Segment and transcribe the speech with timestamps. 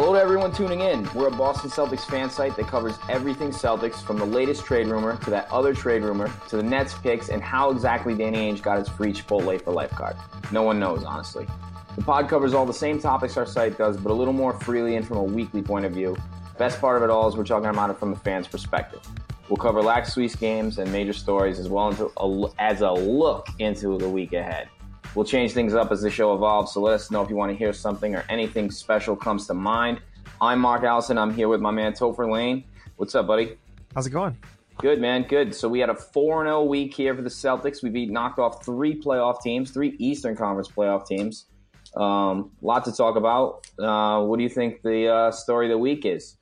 [0.00, 1.08] Hello to everyone tuning in.
[1.12, 5.16] We're a Boston Celtics fan site that covers everything Celtics from the latest trade rumor
[5.24, 8.78] to that other trade rumor to the Nets picks and how exactly Danny Ainge got
[8.78, 10.14] his free Chipotle for lifeguard.
[10.52, 11.48] No one knows, honestly.
[11.96, 14.94] The pod covers all the same topics our site does, but a little more freely
[14.94, 16.16] and from a weekly point of view.
[16.58, 19.00] Best part of it all is we're talking about it from the fans' perspective.
[19.48, 24.08] We'll cover lax Swiss games and major stories as well as a look into the
[24.08, 24.68] week ahead.
[25.14, 27.50] We'll change things up as the show evolves, so let us know if you want
[27.50, 30.00] to hear something or anything special comes to mind.
[30.40, 31.16] I'm Mark Allison.
[31.18, 32.64] I'm here with my man Topher Lane.
[32.96, 33.56] What's up, buddy?
[33.94, 34.36] How's it going?
[34.76, 35.22] Good, man.
[35.22, 35.54] Good.
[35.54, 37.82] So we had a 4 0 week here for the Celtics.
[37.82, 41.46] We've knocked off three playoff teams, three Eastern Conference playoff teams.
[41.96, 43.66] Um, lot to talk about.
[43.78, 46.36] Uh, what do you think the uh, story of the week is?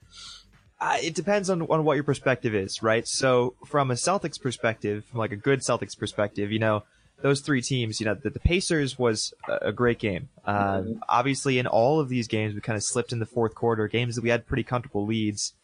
[0.79, 3.09] Uh, it depends on, on what your perspective is, right?
[3.09, 6.83] So, from a Celtics perspective, from like a good Celtics perspective, you know,
[7.23, 10.29] those three teams, you know, the, the Pacers was a, a great game.
[10.45, 10.99] Uh, mm-hmm.
[11.09, 13.89] Obviously, in all of these games, we kind of slipped in the fourth quarter.
[13.89, 15.55] Games that we had pretty comfortable leads,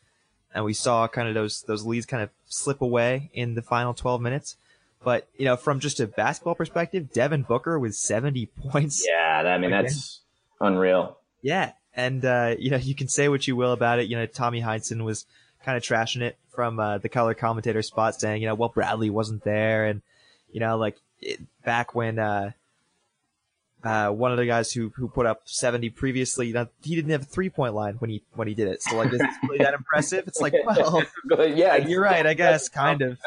[0.54, 3.94] and we saw kind of those those leads kind of slip away in the final
[3.94, 4.56] 12 minutes.
[5.04, 9.04] But you know, from just a basketball perspective, Devin Booker with 70 points.
[9.06, 10.20] Yeah, I mean that's
[10.60, 11.18] unreal.
[11.42, 14.08] Yeah, and uh, you know, you can say what you will about it.
[14.08, 15.26] You know, Tommy Heinsohn was
[15.64, 19.10] kind of trashing it from uh, the color commentator spot, saying, you know, well, Bradley
[19.10, 20.02] wasn't there, and
[20.50, 22.52] you know, like it, back when uh,
[23.84, 27.26] uh, one of the guys who who put up 70 previously, he didn't have a
[27.26, 28.82] three point line when he when he did it.
[28.82, 30.24] So like, is really that impressive?
[30.26, 31.04] It's like, well,
[31.46, 33.18] yeah, you're right, I guess, kind of.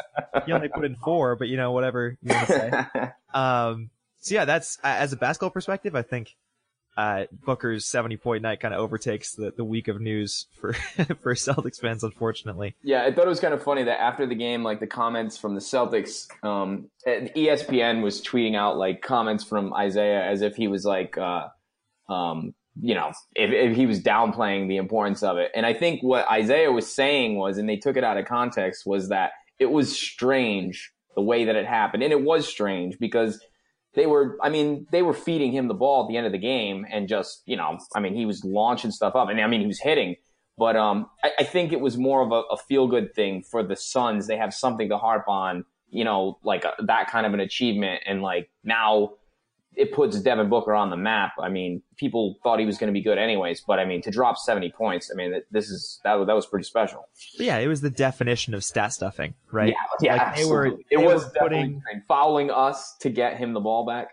[0.46, 3.10] He only put in four, but you know, whatever you want to say.
[3.34, 6.36] Um, so yeah, that's as a basketball perspective, I think
[6.96, 10.72] uh, Booker's 70 point night kind of overtakes the, the week of news for,
[11.20, 12.74] for Celtics fans, unfortunately.
[12.82, 15.36] Yeah, I thought it was kind of funny that after the game, like the comments
[15.36, 20.68] from the Celtics, um, ESPN was tweeting out like comments from Isaiah as if he
[20.68, 21.48] was like, uh,
[22.08, 25.50] um, you know, if, if he was downplaying the importance of it.
[25.54, 28.86] And I think what Isaiah was saying was, and they took it out of context,
[28.86, 32.02] was that it was strange the way that it happened.
[32.02, 33.40] And it was strange because
[33.96, 36.38] they were, I mean, they were feeding him the ball at the end of the
[36.38, 39.60] game and just, you know, I mean, he was launching stuff up and I mean,
[39.60, 40.14] he was hitting,
[40.56, 43.62] but, um, I, I think it was more of a, a feel good thing for
[43.62, 44.26] the Suns.
[44.26, 48.02] They have something to harp on, you know, like a, that kind of an achievement.
[48.06, 49.14] And like now
[49.76, 51.32] it puts Devin Booker on the map.
[51.38, 54.10] I mean, people thought he was going to be good anyways, but I mean, to
[54.10, 57.06] drop 70 points, I mean, this is, that, that was pretty special.
[57.38, 59.74] Yeah, it was the definition of stat stuffing, right?
[60.00, 63.84] Yeah, yeah like they were, it was putting, fouling us to get him the ball
[63.84, 64.08] back.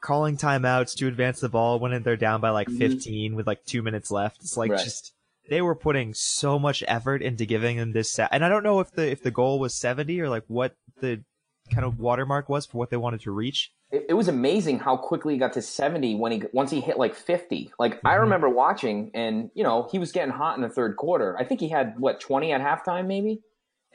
[0.00, 2.78] Calling timeouts to advance the ball when they're down by like mm-hmm.
[2.78, 3.36] 15 mm-hmm.
[3.36, 4.38] with like two minutes left.
[4.42, 4.84] It's like right.
[4.84, 5.14] just,
[5.50, 8.28] they were putting so much effort into giving him this set.
[8.30, 11.24] And I don't know if the if the goal was 70 or like what the
[11.70, 13.72] kind of watermark was for what they wanted to reach.
[13.90, 16.98] It, it was amazing how quickly he got to 70 when he once he hit
[16.98, 17.72] like 50.
[17.78, 18.06] Like mm-hmm.
[18.06, 21.36] I remember watching and you know, he was getting hot in the third quarter.
[21.38, 23.40] I think he had what 20 at halftime maybe?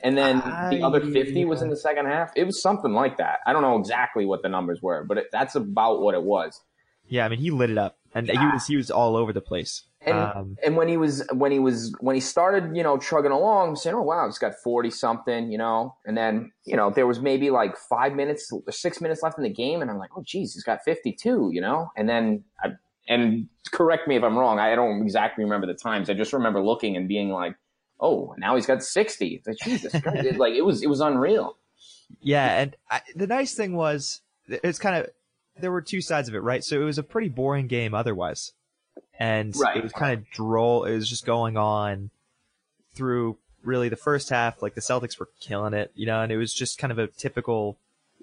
[0.02, 0.40] And then
[0.70, 1.44] the other 50 yeah.
[1.46, 2.32] was in the second half.
[2.36, 3.38] It was something like that.
[3.46, 6.60] I don't know exactly what the numbers were, but it, that's about what it was.
[7.06, 8.40] Yeah, I mean, he lit it up and yeah.
[8.40, 9.84] he was he was all over the place.
[10.06, 13.30] And, um, and when he was when he was when he started, you know, chugging
[13.30, 15.96] along, I'm saying, "Oh wow, he's got forty something," you know.
[16.04, 19.44] And then you know there was maybe like five minutes or six minutes left in
[19.44, 21.90] the game, and I'm like, "Oh geez, he's got fifty two," you know.
[21.96, 22.72] And then I,
[23.08, 26.10] and correct me if I'm wrong, I don't exactly remember the times.
[26.10, 27.56] I just remember looking and being like,
[27.98, 29.42] "Oh, now he's got sixty.
[29.46, 30.34] Like, Jesus Christ.
[30.38, 31.56] like it was it was unreal.
[32.20, 35.08] Yeah, and I, the nice thing was it's kind of
[35.58, 36.62] there were two sides of it, right?
[36.62, 38.52] So it was a pretty boring game otherwise
[39.18, 39.76] and right.
[39.76, 40.84] it was kind of droll.
[40.84, 42.10] It was just going on
[42.94, 44.62] through really the first half.
[44.62, 47.06] Like the Celtics were killing it, you know, and it was just kind of a
[47.06, 47.76] typical.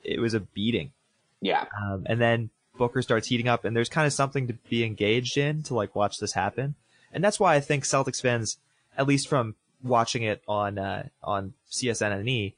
[0.04, 0.92] It was a beating.
[1.42, 1.66] Yeah.
[1.82, 5.38] Um, and then Booker starts heating up, and there's kind of something to be engaged
[5.38, 6.76] in to like watch this happen,
[7.14, 8.58] and that's why I think Celtics fans,
[8.98, 12.56] at least from watching it on uh, on CSN and E,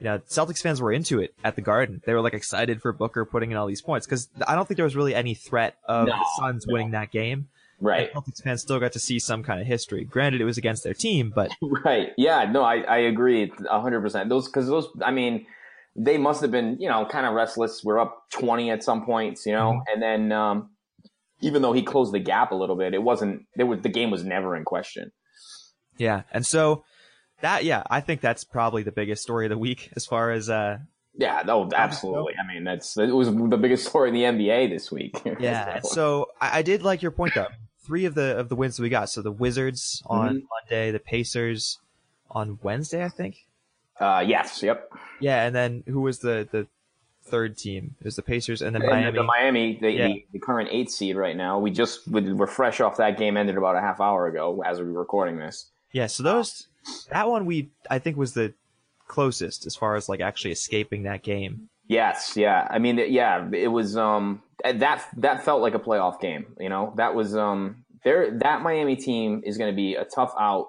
[0.00, 2.02] you know, Celtics fans were into it at the Garden.
[2.04, 4.76] They were like excited for Booker putting in all these points because I don't think
[4.76, 6.72] there was really any threat of no, the Suns no.
[6.72, 7.48] winning that game.
[7.80, 8.12] Right.
[8.12, 10.04] Celtics fans still got to see some kind of history.
[10.04, 11.50] Granted, it was against their team, but
[11.84, 12.12] right.
[12.16, 12.50] Yeah.
[12.50, 14.28] No, I I agree hundred percent.
[14.28, 15.46] Those because those I mean
[15.96, 17.82] they must have been you know kind of restless.
[17.84, 19.92] We're up twenty at some points, you know, mm-hmm.
[19.92, 20.70] and then um,
[21.40, 23.42] even though he closed the gap a little bit, it wasn't.
[23.56, 25.12] There was the game was never in question.
[25.96, 26.84] Yeah, and so
[27.40, 30.48] that yeah, I think that's probably the biggest story of the week as far as
[30.48, 30.78] uh
[31.16, 32.34] yeah, no, absolutely.
[32.36, 35.20] I mean, that's it was the biggest story in the NBA this week.
[35.38, 35.78] yeah.
[35.80, 37.46] so I, I, did like your point though
[37.84, 39.10] three of the of the wins that we got.
[39.10, 40.46] So the Wizards on mm-hmm.
[40.70, 41.78] Monday, the Pacers
[42.30, 43.46] on Wednesday, I think.
[44.00, 44.62] Uh, yes.
[44.62, 44.92] Yep.
[45.20, 46.66] Yeah, and then who was the the
[47.24, 47.94] third team?
[48.00, 49.18] It was the Pacers, and then and Miami.
[49.18, 50.06] The Miami, the, yeah.
[50.08, 51.58] the, the, current eight seed right now.
[51.58, 54.86] We just we're fresh off that game ended about a half hour ago as we
[54.86, 55.70] were recording this.
[55.92, 56.06] Yeah.
[56.06, 56.66] So those
[57.10, 58.52] that one we I think was the
[59.06, 61.68] closest as far as like actually escaping that game.
[61.86, 62.66] Yes, yeah.
[62.70, 66.46] I mean, yeah, it was um that that felt like a playoff game.
[66.58, 68.38] You know, that was um there.
[68.38, 70.68] That Miami team is going to be a tough out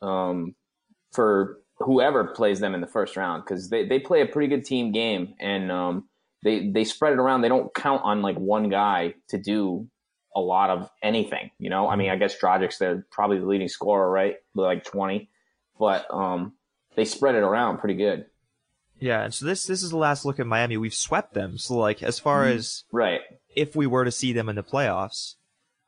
[0.00, 0.54] um
[1.12, 4.64] for whoever plays them in the first round because they they play a pretty good
[4.64, 6.08] team game and um
[6.42, 7.42] they they spread it around.
[7.42, 9.88] They don't count on like one guy to do
[10.34, 11.50] a lot of anything.
[11.58, 14.36] You know, I mean, I guess Dragic's they're probably the leading scorer, right?
[14.54, 15.30] Like twenty,
[15.78, 16.54] but um
[16.96, 18.26] they spread it around pretty good.
[19.02, 20.76] Yeah, and so this this is the last look at Miami.
[20.76, 21.58] We've swept them.
[21.58, 22.58] So like as far mm-hmm.
[22.58, 23.20] as right,
[23.56, 25.34] if we were to see them in the playoffs,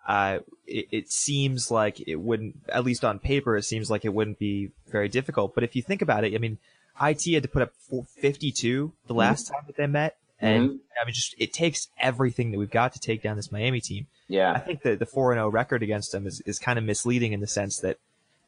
[0.09, 4.13] uh, it, it, seems like it wouldn't, at least on paper, it seems like it
[4.13, 5.55] wouldn't be very difficult.
[5.55, 6.59] But if you think about it, I mean,
[7.01, 7.73] IT had to put up
[8.21, 9.19] 52 the mm-hmm.
[9.19, 9.55] last mm-hmm.
[9.55, 10.17] time that they met.
[10.41, 10.77] And mm-hmm.
[11.01, 14.09] I mean, just, it takes everything that we've got to take down this Miami team.
[14.27, 14.53] Yeah.
[14.53, 17.41] I think that the 4 0 record against them is, is kind of misleading in
[17.41, 17.99] the sense that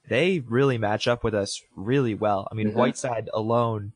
[0.09, 2.49] they really match up with us really well.
[2.51, 2.79] I mean, mm-hmm.
[2.79, 3.93] Whiteside alone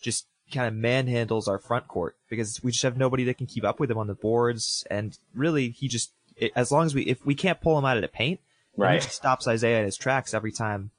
[0.00, 3.64] just kind of manhandles our front court because we just have nobody that can keep
[3.64, 4.86] up with him on the boards.
[4.90, 6.12] And really, he just
[6.54, 8.40] as long as we if we can't pull him out of the paint,
[8.76, 10.90] right, he just stops Isaiah in his tracks every time,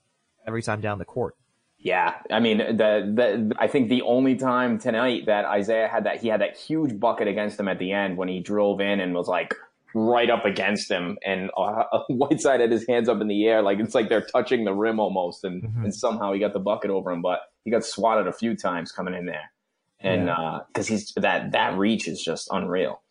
[0.45, 1.35] every time down the court.
[1.81, 6.21] Yeah, I mean, the, the I think the only time tonight that Isaiah had that
[6.21, 9.13] he had that huge bucket against him at the end when he drove in and
[9.13, 9.55] was like
[9.95, 13.79] right up against him, and uh, Whiteside had his hands up in the air like
[13.79, 15.85] it's like they're touching the rim almost, and mm-hmm.
[15.85, 18.91] and somehow he got the bucket over him, but he got swatted a few times
[18.91, 19.51] coming in there,
[19.99, 20.25] and
[20.73, 20.95] because yeah.
[20.95, 23.01] uh, he's that that reach is just unreal.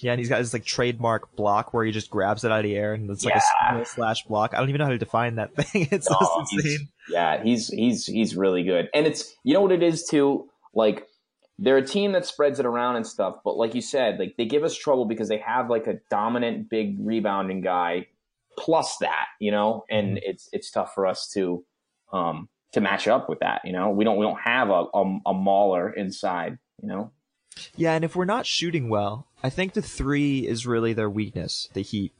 [0.00, 2.64] Yeah, and he's got his like trademark block where he just grabs it out of
[2.64, 3.80] the air and it's like yeah.
[3.80, 4.54] a slash block.
[4.54, 5.88] I don't even know how to define that thing.
[5.90, 6.60] It's insane.
[6.62, 6.80] He's,
[7.10, 10.48] yeah, he's he's he's really good, and it's you know what it is too.
[10.74, 11.06] Like
[11.58, 14.44] they're a team that spreads it around and stuff, but like you said, like they
[14.44, 18.06] give us trouble because they have like a dominant big rebounding guy
[18.58, 20.30] plus that, you know, and mm-hmm.
[20.30, 21.64] it's it's tough for us to
[22.12, 23.62] um to match up with that.
[23.64, 26.58] You know, we don't we don't have a a, a mauler inside.
[26.82, 27.10] You know.
[27.76, 31.68] Yeah, and if we're not shooting well, I think the three is really their weakness,
[31.72, 32.12] the Heat.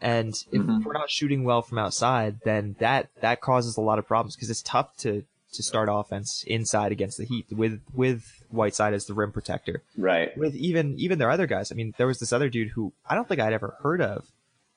[0.00, 0.82] And if mm-hmm.
[0.82, 4.50] we're not shooting well from outside, then that that causes a lot of problems because
[4.50, 9.14] it's tough to to start offense inside against the Heat with with Whiteside as the
[9.14, 9.82] rim protector.
[9.96, 10.36] Right.
[10.36, 11.70] With even even their other guys.
[11.70, 14.26] I mean, there was this other dude who I don't think I'd ever heard of.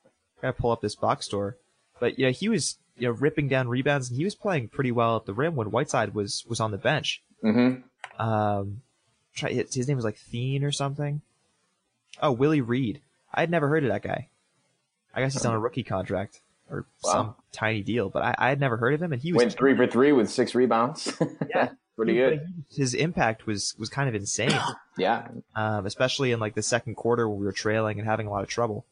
[0.05, 1.57] I gotta pull up this box store,
[1.99, 5.15] but yeah, he was you know, ripping down rebounds, and he was playing pretty well
[5.17, 7.21] at the rim when Whiteside was was on the bench.
[7.43, 7.81] Mm-hmm.
[8.21, 8.81] Um,
[9.35, 11.21] try his name was like Thien or something.
[12.21, 13.01] Oh, Willie Reed.
[13.33, 14.29] I had never heard of that guy.
[15.15, 16.41] I guess he's on a rookie contract.
[16.69, 17.11] or Wow.
[17.11, 19.53] some tiny deal, but I, I had never heard of him, and he was Went
[19.53, 21.11] three for three with six rebounds.
[21.49, 21.69] Yeah.
[21.95, 22.63] pretty he- good.
[22.75, 24.51] His impact was was kind of insane,
[24.97, 28.31] Yeah, um, especially in like the second quarter when we were trailing and having a
[28.31, 28.85] lot of trouble.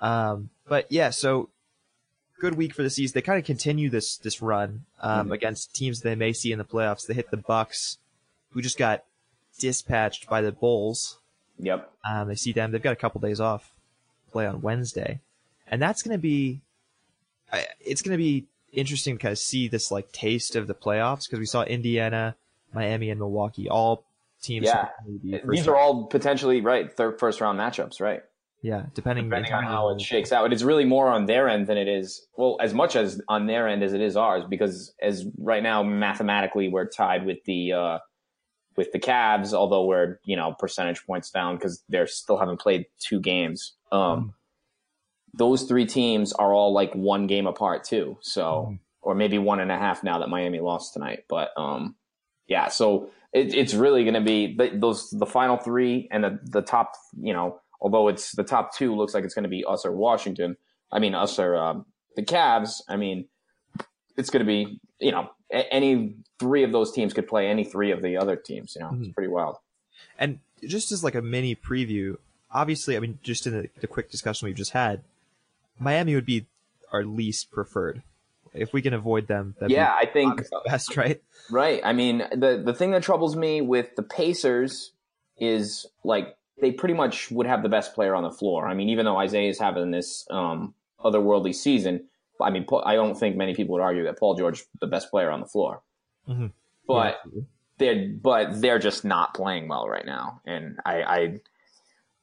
[0.00, 1.50] Um, but yeah, so
[2.40, 3.12] good week for the C's.
[3.12, 5.34] They kind of continue this this run um, Mhm.
[5.34, 7.06] against teams they may see in the playoffs.
[7.06, 7.98] They hit the Bucks,
[8.50, 9.04] who just got
[9.58, 11.18] dispatched by the Bulls.
[11.58, 11.92] yep.
[12.08, 12.72] Um, they see them.
[12.72, 13.70] They've got a couple days off.
[14.32, 15.20] Play on Wednesday,
[15.66, 16.60] and that's going to be.
[17.80, 21.24] It's going to be interesting to kind of see this like taste of the playoffs
[21.26, 22.36] because we saw Indiana,
[22.72, 24.04] Miami, and Milwaukee all
[24.40, 24.66] teams.
[24.66, 24.88] Yeah.
[25.04, 28.22] who would be These are all potentially right third first round matchups, right?
[28.62, 30.52] Yeah, depending, Depending on how it shakes out.
[30.52, 33.66] It's really more on their end than it is well, as much as on their
[33.66, 37.98] end as it is ours, because as right now mathematically we're tied with the uh
[38.76, 42.86] with the Cavs, although we're, you know, percentage points down because they're still haven't played
[42.98, 43.74] two games.
[43.92, 44.34] Um
[45.32, 48.18] those three teams are all like one game apart too.
[48.20, 51.24] So or maybe one and a half now that Miami lost tonight.
[51.28, 51.94] But um
[52.46, 56.40] yeah, so it, it's really going to be the, those the final three and the
[56.42, 56.94] the top.
[57.18, 59.92] You know, although it's the top two looks like it's going to be us or
[59.92, 60.56] Washington.
[60.92, 62.80] I mean, us or um, the Cavs.
[62.88, 63.26] I mean,
[64.16, 67.64] it's going to be you know a- any three of those teams could play any
[67.64, 68.74] three of the other teams.
[68.76, 69.14] You know, it's Mhm.
[69.14, 69.56] pretty wild.
[70.18, 72.16] And just as like a mini preview,
[72.50, 75.02] obviously, I mean, just in the, the quick discussion we've just had,
[75.78, 76.46] Miami would be
[76.92, 78.02] our least preferred.
[78.52, 81.22] If we can avoid them, that'd Yeah, I think best, right?
[81.50, 81.80] Right.
[81.84, 84.90] I mean, the the thing that troubles me with the Pacers
[85.38, 88.66] is like they pretty much would have the best player on the floor.
[88.68, 90.74] I mean, even though Isaiah is having this um,
[91.04, 92.04] otherworldly season,
[92.40, 95.30] I mean, I don't think many people would argue that Paul George the best player
[95.30, 95.82] on the floor.
[96.28, 96.52] Mhm.
[96.86, 97.42] But Yeah.
[97.78, 101.40] they're but they're just not playing well right now, and I, I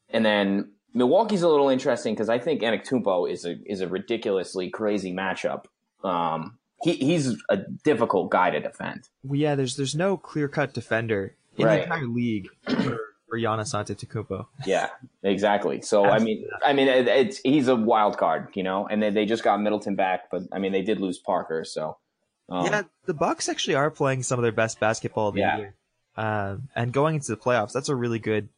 [0.10, 4.70] and then Milwaukee's a little interesting because I think Antetokounmpo is a is a ridiculously
[4.70, 5.66] crazy matchup.
[6.04, 9.10] Um, he, he's a difficult guy to defend.
[9.24, 11.78] Well, yeah, there's there's no clear cut defender in Right.
[11.78, 14.46] the entire league for, for Giannis Antetokounmpo.
[14.66, 14.90] Yeah,
[15.24, 15.82] exactly.
[15.82, 18.88] So I mean, I mean, it, it's he's a wild card, you know.
[18.88, 21.98] And they, they just got Middleton back, but I mean, they did lose Parker, so
[22.50, 25.58] um, yeah, the Bucks actually are playing some of their best basketball of the Yeah.
[25.58, 25.76] year,
[26.16, 28.50] um, and going into the playoffs, that's a really good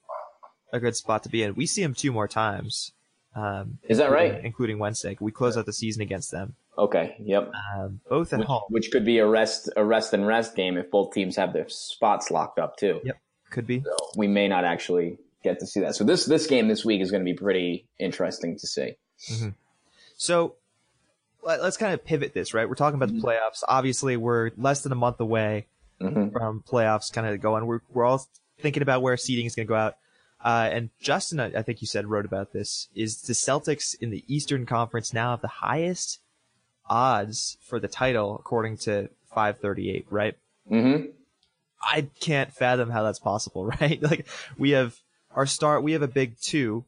[0.71, 1.55] a good spot to be in.
[1.55, 2.91] We see them two more times.
[3.35, 4.45] Um, Is that including- right?
[4.45, 7.51] Including Wednesday, we close out the season against them, okay, yep.
[7.77, 8.61] um, both at Which, home.
[8.69, 11.69] which could be a rest a rest and rest game if both teams have their
[11.69, 12.99] spots locked up too.
[13.03, 13.17] Yep,
[13.49, 13.81] could be.
[13.81, 15.95] So we may not actually get to see that.
[15.95, 18.95] So this this game this week is going to be pretty interesting to see.
[20.17, 20.55] So
[21.43, 22.67] let, us kind of pivot this, right?
[22.67, 23.63] We're talking about the playoffs.
[23.67, 25.67] Obviously, we're less than a month away
[26.01, 26.31] Mhm.
[26.31, 27.65] from playoffs kind of going.
[27.65, 28.25] We're, we're all
[28.59, 29.95] thinking about where seeding is going to go out.
[30.43, 32.87] Uh, and Justin, I, I think you said, wrote about this.
[32.95, 36.19] Is the Celtics in the Eastern Conference now have the highest
[36.89, 40.35] odds for the title according to 538, right?
[40.67, 40.97] hmm
[41.81, 44.01] I can't fathom how that's possible, right?
[44.01, 44.95] Like we have
[45.35, 46.85] our star, we have a big two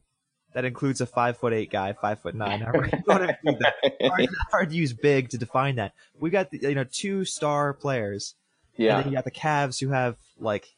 [0.54, 2.60] that includes a five foot eight guy, five foot nine.
[2.60, 3.74] However you want to include that.
[4.02, 5.92] Hard, hard to use big to define that.
[6.20, 8.34] We got the, you know two star players,
[8.76, 10.74] and Yeah, then you got the Cavs who have like,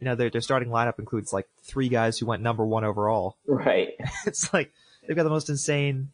[0.00, 3.36] you know, their their starting lineup includes like three guys who went number one overall.
[3.46, 3.94] right.
[4.26, 4.70] It's like
[5.06, 6.10] they've got the most insane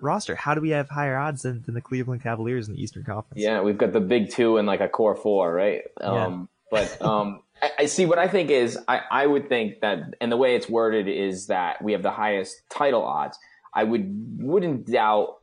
[0.00, 0.34] roster.
[0.34, 3.42] How do we have higher odds than, than the Cleveland Cavaliers in the Eastern Conference?
[3.42, 5.82] Yeah, we've got the big two and like a core four, right?
[6.00, 10.00] Um, But um, I, I see what I think is I, I would think that,
[10.20, 13.38] and the way it's worded is that we have the highest title odds.
[13.74, 15.36] I would wouldn't doubt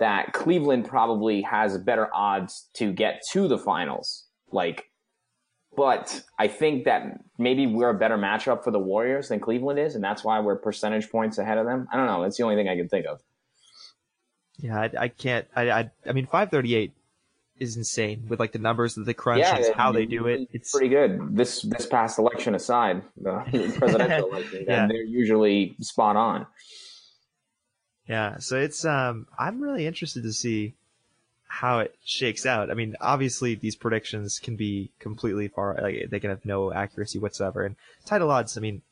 [0.00, 4.26] that Cleveland probably has better odds to get to the finals.
[4.50, 4.90] Like,
[5.76, 9.94] but I think that maybe we're a better matchup for the Warriors than Cleveland is,
[9.94, 11.88] and that's why we're percentage points ahead of them.
[11.92, 12.22] I don't know.
[12.22, 13.20] That's the only thing I can think of.
[14.58, 15.46] Yeah, I, I can't.
[15.56, 16.92] I, I I mean, 538
[17.60, 20.48] is insane with like the numbers that they crunch Yeah, and how they do it.
[20.52, 21.36] It's pretty good.
[21.36, 23.42] This this past election aside, the
[23.78, 24.82] presidential election, Yeah.
[24.82, 26.46] and they're usually spot on.
[28.08, 28.38] yeah.
[28.38, 30.74] So it's um, I'm really interested to see
[31.46, 32.70] how it shakes out.
[32.70, 35.78] I mean, obviously these predictions can be completely far.
[35.80, 37.64] Like they can have no accuracy whatsoever.
[37.64, 38.56] And title odds.
[38.56, 38.82] I mean,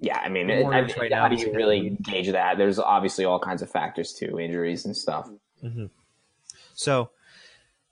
[0.00, 2.58] Yeah, I mean, it, I mean, right how now do you really gauge that?
[2.58, 5.30] There's obviously all kinds of factors too, injuries and stuff.
[6.74, 7.10] so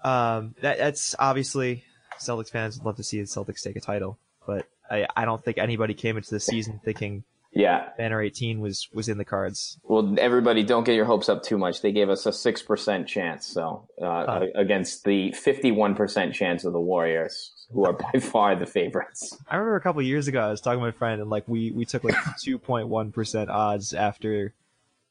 [0.03, 1.85] um, that that's obviously
[2.19, 5.43] Celtics fans would love to see the Celtics take a title, but I I don't
[5.45, 7.89] think anybody came into the season thinking Yeah.
[7.99, 9.79] Banner 18 was was in the cards.
[9.83, 11.81] Well, everybody, don't get your hopes up too much.
[11.83, 14.47] They gave us a six percent chance, so uh, Oh.
[14.55, 19.37] against the fifty-one percent chance of the Warriors, who are by far the favorites.
[19.51, 21.71] I remember a couple years ago I was talking to my friend and like we
[21.73, 22.15] we took like
[22.47, 24.53] 2.1% odds after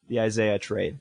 [0.08, 0.98] the Isaiah trade.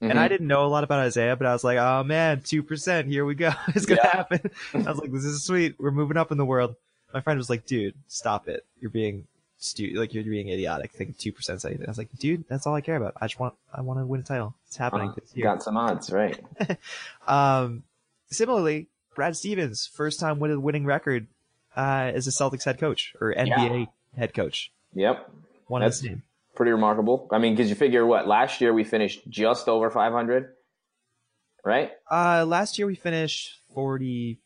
[0.00, 0.18] And Mm-hmm.
[0.20, 3.24] I didn't know a lot about Isaiah, but I was like, oh man, 2%, here
[3.24, 3.52] we go.
[3.68, 4.16] It's going to Yeah.
[4.16, 4.50] happen.
[4.74, 5.74] I was like, this is sweet.
[5.78, 6.76] We're moving up in the world.
[7.12, 8.64] My friend was like, dude, stop it.
[8.80, 9.26] You're being
[9.58, 9.96] stupid.
[9.98, 10.92] like, you're being idiotic.
[10.92, 11.86] Thinking 2% is anything.
[11.86, 13.14] I was like, dude, that's all I care about.
[13.20, 14.54] I just want, I want to win a title.
[14.68, 15.42] It's happening Uh, this year.
[15.44, 16.38] got some odds, right?
[17.26, 17.82] Um,
[18.30, 21.26] similarly, Brad Stevens, first time with a winning record,
[21.76, 24.70] uh, as a Celtics head coach or NBA head coach.
[24.94, 25.28] Yep.
[25.66, 26.22] One That's- of his name.
[26.58, 27.28] Pretty remarkable.
[27.30, 30.54] I mean, because you figure what last year we finished just over 500,
[31.64, 31.92] right?
[32.10, 34.40] Uh, last year we finished 40.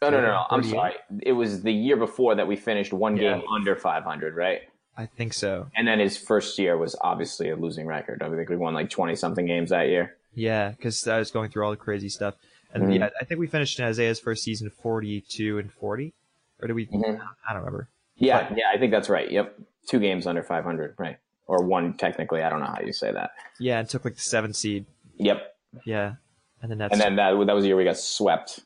[0.00, 0.44] No, no, no, no.
[0.48, 0.94] I'm sorry.
[1.24, 3.38] It was the year before that we finished one Yeah.
[3.38, 4.60] game under 500, right?
[4.96, 5.66] I think so.
[5.74, 8.22] And then his first year was obviously a losing record.
[8.22, 10.14] I think we won like 20 something games that year.
[10.34, 12.36] Yeah, because I was going through all the crazy stuff.
[12.72, 12.98] And Mhm.
[13.00, 16.14] yeah, I think we finished in Isaiah's first season 42 and 40.
[16.62, 16.86] Or did we?
[16.86, 17.20] Mhm.
[17.48, 17.88] I don't remember.
[18.14, 19.28] Yeah, yeah, I think that's right.
[19.28, 19.58] Yep.
[19.88, 21.18] Two games under 500, right?
[21.46, 22.42] Or one technically.
[22.42, 23.30] I don't know how you say that.
[23.58, 24.84] Yeah, and took like the seven seed.
[25.16, 25.56] Yep.
[25.84, 26.14] Yeah.
[26.60, 26.92] And then that's.
[26.92, 28.60] And then that, that was the year we got swept.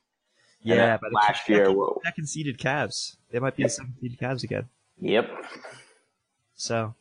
[0.62, 2.00] yeah, but last year, second, whoa.
[2.04, 3.16] second seeded Cavs.
[3.30, 4.68] They might be the second seeded Cavs again.
[5.00, 5.30] Yep.
[6.54, 6.94] So,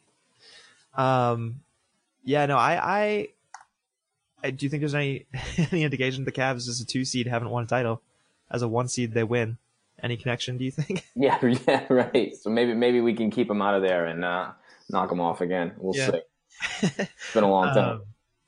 [0.96, 1.62] um,
[2.24, 3.28] yeah, no, I, I,
[4.44, 5.26] I do you think there's any
[5.72, 8.02] any indication the Cavs as a two seed haven't won a title?
[8.50, 9.58] As a one seed, they win.
[10.04, 10.58] Any connection?
[10.58, 11.06] Do you think?
[11.16, 12.36] Yeah, yeah, right.
[12.36, 14.52] So maybe maybe we can keep him out of there and uh,
[14.90, 15.74] knock him off again.
[15.78, 16.12] We'll Yeah.
[16.12, 16.22] see.
[16.98, 18.02] It's been a long time.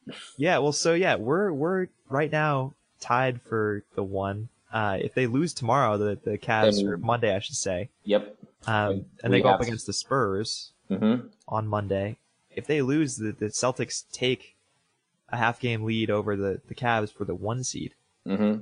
[0.07, 4.49] Um, yeah, well, so yeah, we're we're right now tied for the one.
[4.71, 8.35] Uh, if they lose tomorrow, the the Cavs Then- or Monday, I should say, yep.
[8.67, 12.17] um, and they go up have- against the Spurs hmm on Monday.
[12.55, 14.55] If they lose, the, the Celtics take
[15.29, 17.93] a half game lead over the the Cavs for the one seed.
[18.25, 18.55] hmm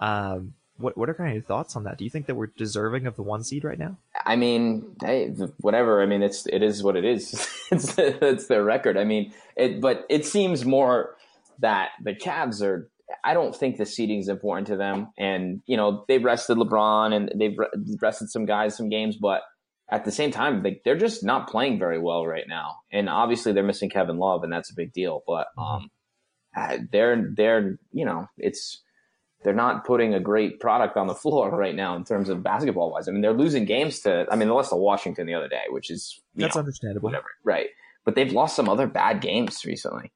[0.00, 1.98] Um, what what are kind of your thoughts on that?
[1.98, 3.96] Do you think that we're deserving of the one seed right now?
[4.24, 6.02] I mean, hey, whatever.
[6.02, 7.48] I mean, it's it is what it is.
[7.70, 8.96] it's it's their record.
[8.96, 9.80] I mean, it.
[9.80, 11.16] But it seems more
[11.60, 12.90] that the Cavs are.
[13.24, 17.12] I don't think the seeding is important to them, and you know they've rested LeBron
[17.12, 19.42] and they've re- rested some guys some games, but
[19.90, 22.76] at the same time, they, they're just not playing very well right now.
[22.92, 25.22] And obviously, they're missing Kevin Love, and that's a big deal.
[25.26, 25.90] But um,
[26.90, 28.82] they're they're you know it's
[29.42, 32.90] they're not putting a great product on the floor right now in terms of basketball
[32.90, 33.08] wise.
[33.08, 35.64] I mean, they're losing games to, I mean, they lost to Washington the other day,
[35.70, 37.08] which is, That's know, understandable.
[37.08, 37.28] whatever.
[37.44, 37.68] Right.
[38.04, 40.12] But they've lost some other bad games recently.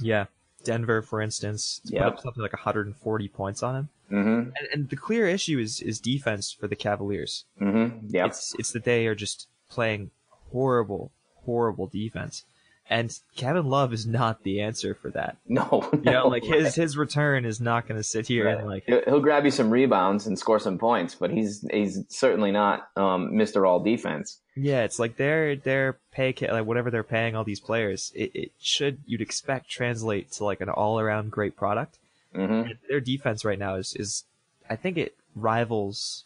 [0.00, 0.26] Yeah,
[0.64, 3.88] Denver, for instance, put up something like 140 points on him.
[4.10, 4.28] Mm-hmm.
[4.28, 7.44] And, and the clear issue is is defense for the Cavaliers.
[7.60, 8.06] Mm-hmm.
[8.10, 8.26] Yep.
[8.26, 10.10] It's it's that they are just playing
[10.52, 11.12] horrible,
[11.44, 12.44] horrible defense.
[12.88, 15.38] And Kevin Love is not the answer for that.
[15.48, 15.88] no.
[15.92, 16.28] You know, no.
[16.28, 19.50] like his his return is not going to sit here and like He'll grab you
[19.50, 23.66] some rebounds and score some points, but he's he's certainly not um, Mr.
[23.66, 24.40] All Defense.
[24.54, 28.52] yeah, it's like their their pay like whatever they're paying all these players, it, it
[28.58, 31.98] should you'd expect translate to like an all around great product.
[32.34, 32.70] Mm-hmm.
[32.88, 34.24] Their defense right now is is
[34.68, 36.24] I think it rivals,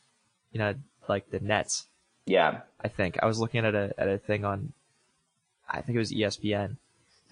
[0.53, 0.75] you know,
[1.09, 1.87] like the Nets.
[2.27, 2.61] Yeah.
[2.83, 4.73] I think I was looking at a at a thing on,
[5.71, 6.77] I think it was ESPN,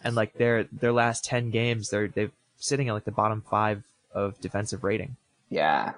[0.04, 3.82] and like their their last ten games, they're they're sitting at like the bottom five
[4.12, 5.16] of defensive rating.
[5.50, 5.92] Yeah.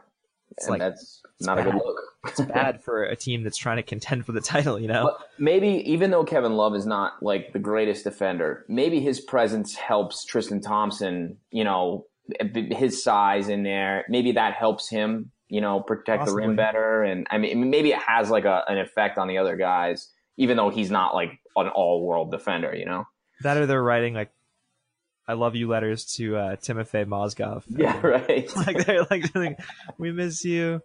[0.53, 2.01] It's and like- that's not a good look.
[2.27, 5.05] It's bad for a team that's trying to contend for the title, you know.
[5.05, 9.75] But maybe even though Kevin Love is not like the greatest defender, maybe his presence
[9.75, 11.39] helps Tristan Thompson.
[11.51, 12.07] You know,
[12.53, 14.05] his size in there.
[14.09, 15.31] Maybe that helps him.
[15.49, 17.03] You know, protect the rim better.
[17.03, 20.57] And I mean, maybe it has like a, an effect on the other guys, even
[20.57, 22.75] though he's not like an all-world defender.
[22.75, 23.07] You know.
[23.43, 24.31] That or they're writing like,
[25.27, 27.65] "I love you" letters to uh, Timofey Mozgov.
[27.77, 27.99] Yeah.
[28.01, 28.49] Right.
[28.67, 29.59] like they're like, like,
[29.99, 30.83] "We miss you.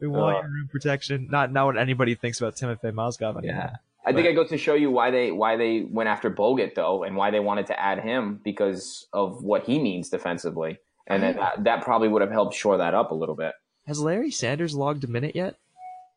[0.00, 0.40] We want Uh.
[0.40, 3.56] your rim protection." Not not what anybody thinks about Timofey Mozgov anymore.
[3.56, 3.76] Yeah.
[4.04, 7.04] I think it goes to show you why they why they went after Bogut though,
[7.04, 11.36] and why they wanted to add him because of what he means defensively, and then
[11.36, 13.52] that, that probably would have helped shore that up a little bit.
[13.86, 15.54] Has Larry Sanders logged a minute yet?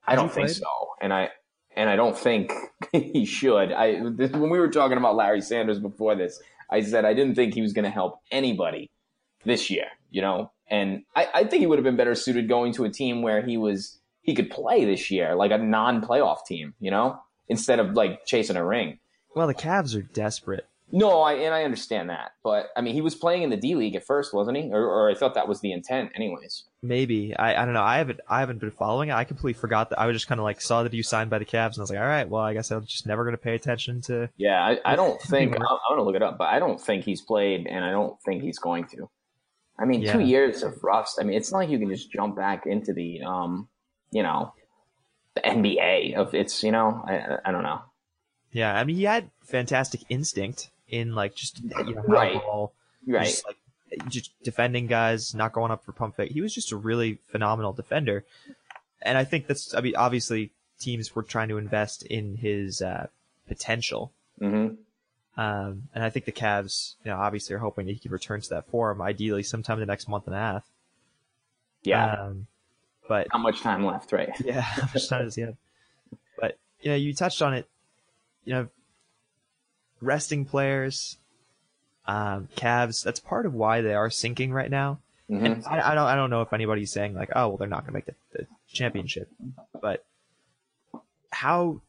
[0.07, 0.55] I don't think played?
[0.57, 0.65] so,
[0.99, 1.29] and I
[1.75, 2.51] and I don't think
[2.91, 3.71] he should.
[3.71, 7.53] I when we were talking about Larry Sanders before this, I said I didn't think
[7.53, 8.89] he was going to help anybody
[9.43, 9.87] this year.
[10.11, 12.89] You know, and I, I think he would have been better suited going to a
[12.89, 16.73] team where he was he could play this year, like a non-playoff team.
[16.79, 18.99] You know, instead of like chasing a ring.
[19.35, 20.67] Well, the Cavs are desperate.
[20.91, 23.73] No, I and I understand that, but I mean, he was playing in the D
[23.75, 24.69] League at first, wasn't he?
[24.71, 26.65] Or, or I thought that was the intent, anyways.
[26.83, 27.81] Maybe I, I don't know.
[27.81, 29.13] I haven't I haven't been following it.
[29.13, 29.99] I completely forgot that.
[29.99, 31.81] I was just kind of like saw that you signed by the Cavs, and I
[31.81, 34.29] was like, all right, well, I guess I'm just never going to pay attention to.
[34.37, 35.61] Yeah, I, I don't think I'm.
[35.63, 38.43] I'm gonna look it up, but I don't think he's played, and I don't think
[38.43, 39.09] he's going to.
[39.79, 41.17] I mean, two years of rust.
[41.19, 43.67] I mean, it's not like you can just jump back into the, um,
[44.11, 44.53] you know,
[45.33, 46.63] the NBA of it's.
[46.63, 47.81] You know, I- I don't know.
[48.51, 52.33] Yeah, I mean, he had fantastic instinct in like just you know Right.
[52.33, 52.73] ball
[53.07, 53.25] Right.
[53.25, 53.57] Just, like
[54.09, 56.31] just defending guys, not going up for pump fake.
[56.31, 58.25] He was just a really phenomenal defender,
[59.01, 59.73] and I think that's.
[59.75, 63.07] I mean, obviously, teams were trying to invest in his uh,
[63.47, 64.11] potential.
[64.39, 64.69] hmm
[65.37, 68.41] Um, and I think the Cavs, you know, obviously are hoping that he can return
[68.41, 70.65] to that form, ideally sometime in the next month and a half.
[71.83, 72.11] Yeah.
[72.11, 72.47] Um,
[73.07, 74.11] but How much time left?
[74.11, 74.31] Right.
[74.43, 75.55] yeah, how much time does he have?
[76.39, 77.67] But you know, you touched on it.
[78.45, 78.67] You know,
[80.01, 81.17] resting players,
[82.07, 83.03] um, Cavs.
[83.03, 84.99] That's part of why they are sinking right now.
[85.29, 85.45] Mhm.
[85.45, 87.81] And I, I don't, I don't know if anybody's saying like, oh, well, they're not
[87.81, 89.29] going to make the, the championship.
[89.81, 90.05] But
[91.31, 91.81] how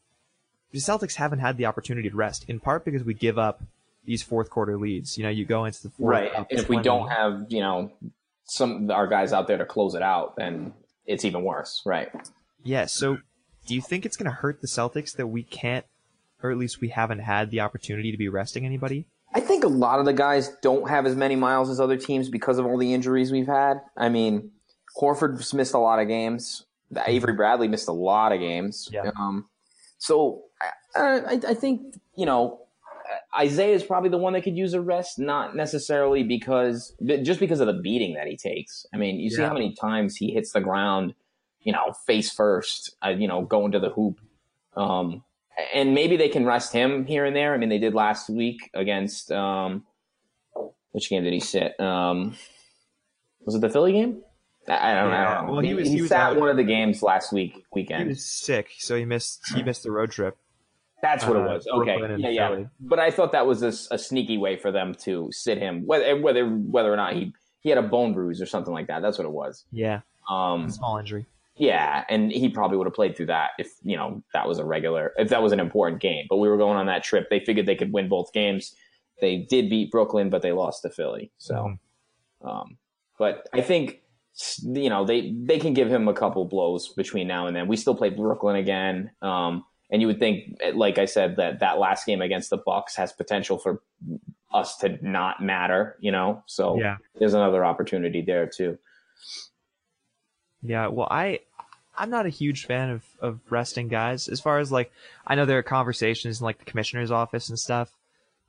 [0.72, 3.62] the Celtics haven't had the opportunity to rest, in part because we give up
[4.04, 5.18] these fourth quarter leads.
[5.18, 6.10] You know, you go into the fourth.
[6.10, 6.46] Right.
[6.50, 7.92] if we don't have, you know,
[8.44, 10.72] some our guys out there to close it out, then
[11.04, 11.82] it's even worse.
[11.84, 12.08] Right.
[12.62, 12.86] Yeah.
[12.86, 13.18] So,
[13.66, 15.84] do you think it's going to hurt the Celtics that we can't,
[16.42, 19.06] or at least we haven't had the opportunity to be resting anybody?
[19.34, 22.28] I think a lot of the guys don't have as many miles as other teams
[22.28, 23.80] because of all the injuries we've had.
[23.96, 24.52] I mean,
[25.00, 26.64] Horford's missed a lot of games.
[27.06, 28.88] Avery Bradley missed a lot of games.
[28.92, 29.10] Yeah.
[29.18, 29.48] Um,
[29.98, 30.42] so
[30.94, 32.60] I, I, I think you know
[33.38, 37.60] Isaiah is probably the one that could use a rest, not necessarily because just because
[37.60, 38.86] of the beating that he takes.
[38.94, 39.48] I mean, you see Yeah.
[39.48, 41.14] how many times he hits the ground,
[41.60, 44.20] you know, face first, uh, you know, going to the hoop.
[44.76, 45.24] Um,
[45.74, 47.54] and maybe they can rest him here and there.
[47.54, 49.84] I mean, they did last week against um,
[50.92, 51.78] which game did he sit?
[51.80, 52.36] Um,
[53.44, 54.22] was it the Philly game?
[54.68, 55.34] I, don't, I Yeah.
[55.36, 55.52] don't know.
[55.52, 56.36] Well, he he, was- he he was sat out.
[56.40, 58.02] one of the games last week weekend.
[58.02, 60.36] He was sick, so he missed he missed the road trip.
[61.02, 61.66] That's what it uh, was.
[61.66, 62.48] Okay, yeah, yeah.
[62.48, 62.68] Philly.
[62.80, 66.46] But I thought that was a sneaky way for them to sit him, whether whether
[66.48, 69.02] whether or not he he had a bone bruise or something like that.
[69.02, 69.64] That's what it was.
[69.70, 71.26] Yeah, Um, small injury.
[71.56, 74.64] Yeah, and he probably would have played through that if you know that was a
[74.64, 76.26] regular, if that was an important game.
[76.28, 77.28] But we were going on that trip.
[77.30, 78.74] They figured they could win both games.
[79.20, 81.32] They did beat Brooklyn, but they lost to Philly.
[81.38, 81.78] So,
[82.42, 82.76] um,
[83.18, 84.02] but I think
[84.62, 87.68] you know they they can give him a couple blows between now and then.
[87.68, 89.10] We still play Brooklyn again.
[89.22, 92.96] Um, and you would think, like I said, that that last game against the Bucks
[92.96, 93.82] has potential for
[94.52, 95.96] us to not matter.
[96.00, 96.96] You know, so Yeah.
[97.18, 98.78] there's another opportunity there too.
[100.68, 101.40] Yeah, well, I
[101.98, 104.28] I'm not a huge fan of of resting guys.
[104.28, 104.92] As far as like,
[105.26, 107.90] I know there are conversations in like the commissioner's office and stuff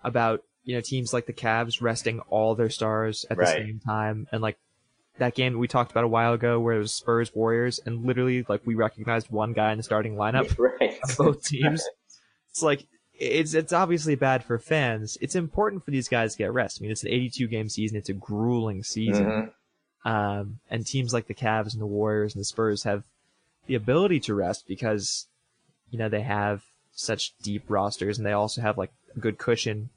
[0.04, 4.28] about you know teams like the Cavs resting all their stars at the same time,
[4.32, 4.58] and like
[5.18, 8.06] that game that we talked about a while ago where it was Spurs Warriors, and
[8.06, 11.00] literally like we recognized one guy in the starting lineup right.
[11.04, 11.84] of both teams.
[12.52, 15.18] It's like it's it's obviously bad for fans.
[15.22, 16.80] It's important for these guys to get rest.
[16.80, 17.98] I mean, it's an 82 game season.
[17.98, 19.26] It's a grueling season.
[19.26, 19.52] Mhm.
[20.08, 23.04] Um, and teams like the Cavs and the Warriors and the Spurs have
[23.66, 25.28] the ability to rest because,
[25.92, 29.90] you know, they have such deep rosters and they also have like a good cushion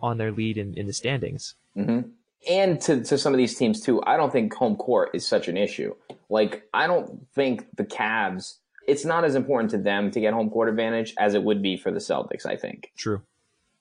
[0.00, 1.56] on their lead in, in the standings.
[1.74, 2.02] hmm
[2.48, 5.48] And to, to some of these teams too, I don't think home court is such
[5.48, 5.96] an issue.
[6.30, 10.50] Like, I don't think the Cavs, it's not as important to them to get home
[10.50, 12.92] court advantage as it would be for the Celtics, I think.
[12.96, 13.22] True.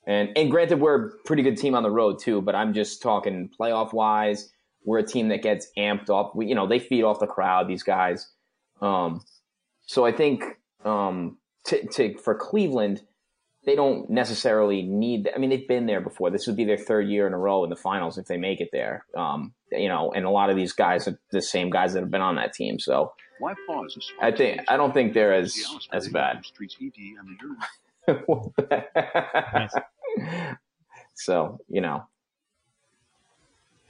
[0.08, 3.04] And and granted, we're a pretty good team on the road too, but I'm just
[3.04, 4.52] talking playoff wise.
[4.84, 6.36] We're a team that gets amped up.
[6.36, 7.68] We, you know, they feed off the crowd.
[7.68, 8.28] These guys.
[8.82, 9.22] Um,
[9.86, 10.44] so I think
[10.84, 13.02] um, to, to for Cleveland,
[13.66, 15.30] they don't necessarily need.
[15.34, 16.32] I mean, they've been there before.
[16.32, 18.60] This would be their third year in a row in the finals if they make
[18.60, 19.06] it there.
[19.16, 22.10] Um, you know, and a lot of these guys are the same guys that have
[22.12, 22.80] been on that team.
[22.80, 24.12] So Why pause?
[24.20, 25.56] I think I don't think they're as
[25.92, 26.44] as bad.
[26.46, 27.38] Streets ED and
[28.08, 28.18] the
[31.14, 32.04] so you know,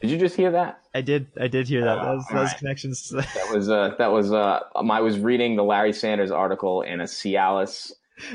[0.01, 0.80] did you just hear that?
[0.93, 1.27] I did.
[1.39, 1.95] I did hear that.
[1.95, 2.57] That was, that was Alright.
[2.57, 3.09] connections.
[3.09, 6.81] to- That was uh, that was uh, um, I was reading the Larry Sanders article
[6.81, 7.91] in a Cialis.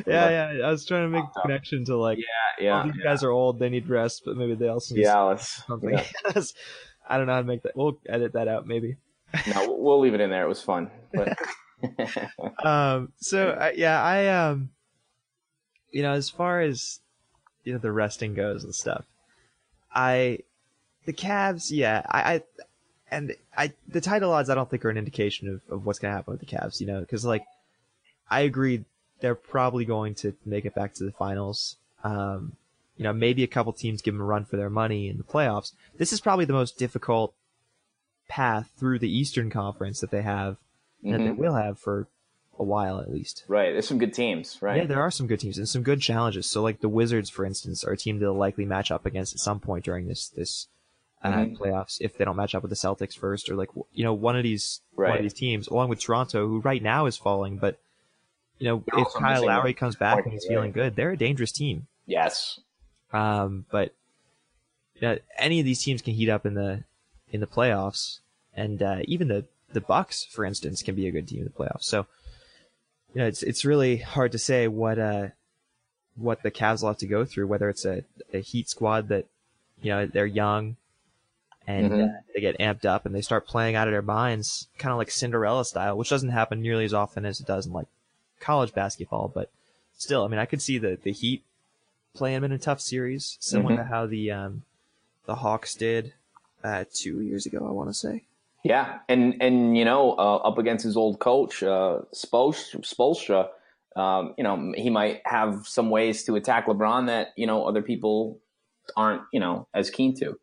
[0.06, 0.66] yeah, yeah.
[0.66, 2.18] I was trying to make a connection to like,
[2.58, 3.58] Yeah, oh, these guys are old.
[3.58, 5.64] They need rest, but maybe they also need Cialis.
[5.66, 5.90] something.
[5.90, 6.04] Yeah.
[7.08, 7.76] I don't know how to make that.
[7.76, 8.96] We'll edit that out maybe.
[9.54, 10.44] No, we'll leave it in there.
[10.44, 10.90] It was fun.
[11.12, 11.36] But
[12.64, 14.70] um so yeah i um
[15.90, 17.00] you know as far as
[17.64, 19.04] you know the resting goes and stuff
[19.94, 20.38] i
[21.06, 22.42] the Cavs yeah i i
[23.10, 26.10] and i the title odds i don't think are an indication of, of what's going
[26.12, 27.44] to happen with the Cavs you know because like
[28.30, 28.84] i agree
[29.20, 32.56] they're probably going to make it back to the finals um
[32.96, 35.24] you know maybe a couple teams give them a run for their money in the
[35.24, 37.32] playoffs this is probably the most difficult
[38.28, 40.56] path through the eastern conference that they have
[41.02, 41.36] that they Mhm.
[41.36, 42.08] will have for
[42.58, 43.44] a while at least.
[43.48, 44.78] right, there's some good teams, right?
[44.78, 46.46] Yeah, there are some good teams and some good challenges.
[46.46, 49.40] So, like the Wizards, for instance, are a team they'll likely match up against at
[49.40, 50.66] some point during this this
[51.34, 51.56] uh, Mhm.
[51.58, 54.36] playoffs if they don't match up with the Celtics first, or like you know one
[54.36, 57.78] of these one of these teams, along with Toronto, who right now is falling, but
[58.58, 60.50] you know They're if Kyle Lowry comes back and he's guard.
[60.52, 61.86] feeling good, they're a dangerous team.
[62.06, 62.60] Yes.
[63.12, 63.92] Um, but
[64.94, 66.84] you know, any of these teams can heat up in the
[67.30, 68.20] in the playoffs,
[68.54, 71.50] and uh, even the the Bucks, for instance, can be a good team in the
[71.50, 71.82] playoffs.
[71.84, 72.06] So,
[73.14, 75.28] you know, it's it's really hard to say what uh
[76.16, 77.46] what the Cavs will have to go through.
[77.46, 79.26] Whether it's a, a Heat squad that
[79.82, 80.76] you know they're young
[81.66, 82.08] and Mhm.
[82.08, 84.98] uh, they get amped up and they start playing out of their minds, kind of
[84.98, 87.88] like Cinderella style, which doesn't happen nearly as often as it does in like
[88.40, 89.28] college basketball.
[89.28, 89.50] But
[89.96, 91.42] still, I mean, I could see the the Heat
[92.14, 93.78] playing them in a tough series, similar Mhm.
[93.78, 94.62] to how the um,
[95.26, 96.14] the Hawks did
[96.64, 97.66] uh, two years ago.
[97.66, 98.24] I want to say.
[98.64, 103.48] Yeah, and and you know, uh, up against his old coach, uh, Spoelstra, Spoelstra
[103.94, 107.80] um, you know, he might have some ways to attack LeBron that you know other
[107.80, 108.38] people
[108.94, 110.38] aren't, you know, as keen to.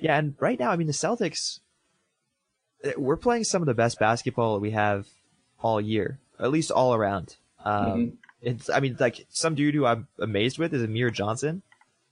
[0.00, 1.60] Yeah, and right now, I mean, the Celtics,
[2.84, 5.06] eh, we're playing some of the best basketball we have
[5.62, 7.36] all year, at least all around.
[7.64, 8.16] Um, Mhm.
[8.42, 11.60] It's, I mean, like some dude who I'm amazed with is Amir Johnson.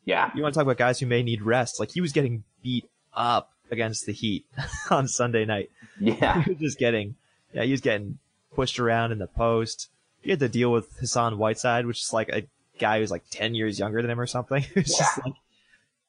[0.05, 1.81] Yeah, You want to talk about guys who may need rest?
[1.81, 4.45] Like he was getting beat up against the Heat
[4.91, 5.71] on Sunday night.
[5.99, 7.17] yeah, He was just getting,
[7.55, 8.19] yeah, he was getting
[8.55, 9.89] pushed around in the post.
[10.21, 12.47] He had to deal with Hassan Whiteside, which is like a
[12.79, 14.63] guy who's like 10 years younger than him or something.
[14.75, 15.33] Who's just like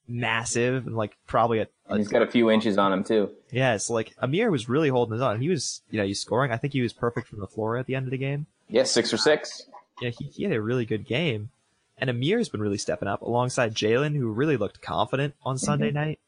[0.09, 3.29] massive and like probably a, a he's got a few inches on him too.
[3.51, 5.39] yeah, it's like Amir was really holding his own.
[5.41, 6.51] He was, you know, he's scoring.
[6.51, 8.45] I think he was perfect from the floor at the end of the game.
[8.67, 9.63] Yeah, six or six.
[10.01, 11.49] Yeah, he, he had a really good game.
[11.97, 16.19] And Amir's been really stepping up alongside Jaylen, who really looked confident on Sunday night.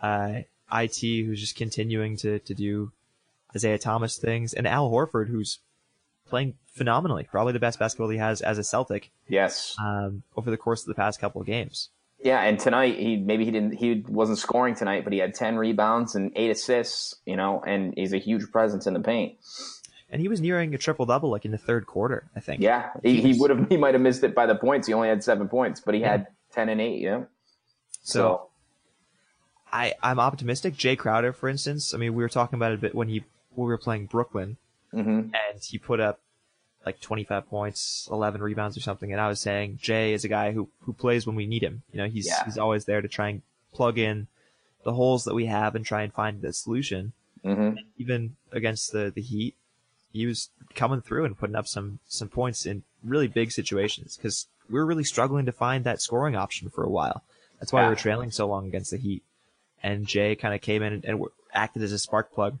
[0.00, 0.40] Uh,
[0.72, 2.92] IT, who's just continuing to, to do
[3.54, 5.58] Isaiah Thomas things, and Al Horford, who's
[6.26, 9.76] playing phenomenally, probably the best basketball he has as a Celtic Yes.
[9.78, 11.90] um, over the course of the past couple of games.
[12.22, 15.56] Yeah, and tonight he maybe he didn't he wasn't scoring tonight, but he had ten
[15.56, 17.16] rebounds and eight assists.
[17.26, 19.38] You know, and he's a huge presence in the paint.
[20.08, 22.60] And he was nearing a triple double like in the third quarter, I think.
[22.60, 24.86] Yeah, he, he would have he might have missed it by the points.
[24.86, 27.00] He only had seven points, but he had ten and eight.
[27.00, 27.24] Yeah.
[28.02, 28.48] So
[29.72, 30.74] I, I'm optimistic.
[30.74, 33.24] Jae Crowder, for instance, I mean, we were talking about it a bit when he
[33.54, 34.58] when we were playing Brooklyn,
[34.92, 36.20] hmm and he put up
[36.84, 39.12] like 25 points, 11 rebounds or something.
[39.12, 41.82] And I was saying Jae is a guy who who plays when we need him.
[41.92, 42.44] You know, he's Yeah.
[42.44, 43.42] he's always there to try and
[43.72, 44.26] plug in
[44.84, 47.12] the holes that we have and try and find the solution.
[47.44, 49.54] hmm Even against the the Heat,
[50.12, 54.46] he was coming through and putting up some some points in really big situations because
[54.68, 57.22] we were really struggling to find that scoring option for a while.
[57.60, 57.90] That's why we Yeah.
[57.90, 59.22] were trailing so long against the Heat.
[59.84, 62.58] And Jae kind of came in and, and acted as a spark plug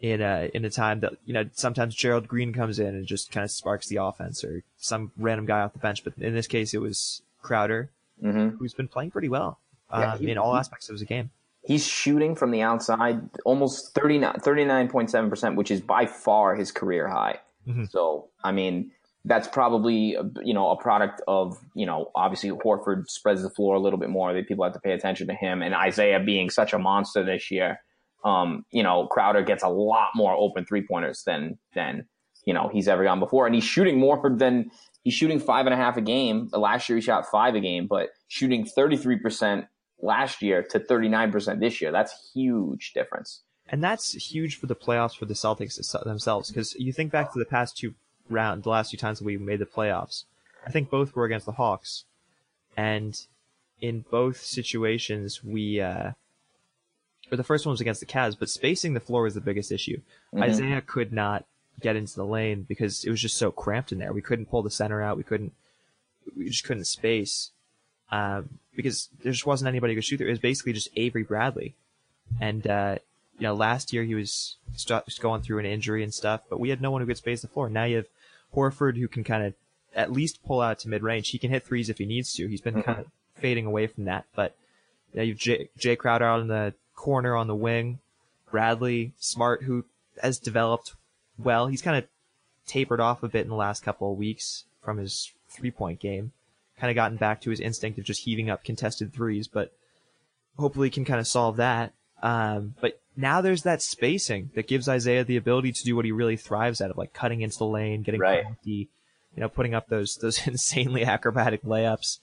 [0.00, 3.30] in a in a time that you know sometimes Gerald Green comes in and just
[3.30, 6.02] kind of sparks the offense or some random guy off the bench.
[6.04, 9.58] But in this case, it was Crowder hmm who's been playing pretty well
[9.90, 11.30] Yeah, um, he- in all aspects of his game.
[11.62, 17.38] He's shooting from the outside almost 39.7 percent, which is by far his career high.
[17.68, 17.90] Mhm.
[17.90, 18.92] So I mean.
[19.26, 23.78] That's probably you know a product of you know obviously Horford spreads the floor a
[23.78, 24.32] little bit more.
[24.32, 27.50] That people have to pay attention to him, and Isaiah being such a monster this
[27.50, 27.82] year.
[28.24, 32.06] Um, you know Crowder gets a lot more open three pointers than than
[32.44, 34.70] you know he's ever gotten before, and he's shooting more than
[35.02, 36.48] he's shooting five and a half a game.
[36.52, 39.66] Last year he shot five a game, but shooting thirty three percent
[40.00, 41.92] last year to thirty nine percent this year.
[41.92, 43.42] That's huge difference.
[43.70, 47.38] And that's huge for the playoffs for the Celtics themselves because you think back to
[47.38, 47.94] the past two
[48.28, 50.24] round, the last two times that we made the playoffs.
[50.66, 52.04] I think both were against the Hawks,
[52.76, 53.18] and
[53.80, 56.12] in both situations we, uh,
[57.30, 59.70] or the first one was against the Cavs, but spacing the floor was the biggest
[59.72, 60.00] issue.
[60.34, 60.42] Mhm.
[60.42, 61.44] Isaiah could not
[61.80, 64.12] get into the lane because it was just so cramped in there.
[64.12, 65.16] We couldn't pull the center out.
[65.16, 65.52] We couldn't.
[66.36, 67.50] We just couldn't space
[68.12, 70.26] um, because there just wasn't anybody who could shoot there.
[70.28, 71.74] It was basically just Avery Bradley,
[72.40, 72.96] and uh,
[73.38, 76.60] you know last year he was st- just going through an injury and stuff, but
[76.60, 77.68] we had no one who could space the floor.
[77.70, 78.08] Now you have
[78.54, 79.54] Horford who can kind of
[79.94, 81.30] at least pull out to mid range.
[81.30, 82.46] He can hit threes if he needs to.
[82.46, 84.56] He's been kind of fading away from that, but
[85.12, 87.98] you know, you've Jae, Jae Crowder out in the corner on the wing,
[88.50, 89.86] Bradley Smart who
[90.22, 90.94] has developed
[91.38, 91.66] well.
[91.66, 92.04] He's kind of
[92.66, 96.32] tapered off a bit in the last couple of weeks from his three point game.
[96.78, 99.72] Kind of gotten back to his instinct of just heaving up contested threes, but
[100.58, 101.94] hopefully can kind of solve that.
[102.22, 106.12] Um, but now there's that spacing that gives Isaiah the ability to do what he
[106.12, 108.44] really thrives at of like cutting into the lane, getting Right.
[108.44, 108.90] crafty,
[109.34, 112.18] you know, putting up those those insanely acrobatic layups.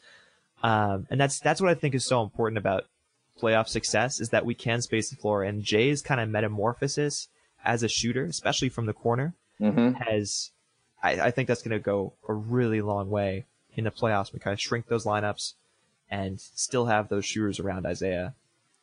[0.61, 2.85] Um, and that's that's what I think is so important about
[3.39, 5.43] playoff success is that we can space the floor.
[5.43, 7.27] And Jae's kind of metamorphosis
[7.63, 10.51] as a shooter, especially from the corner, hmm has
[11.01, 13.45] I, I think that's going to go a really long way
[13.75, 14.33] in the playoffs.
[14.33, 15.53] We kind of shrink those lineups
[16.09, 18.33] and still have those shooters around Isaiah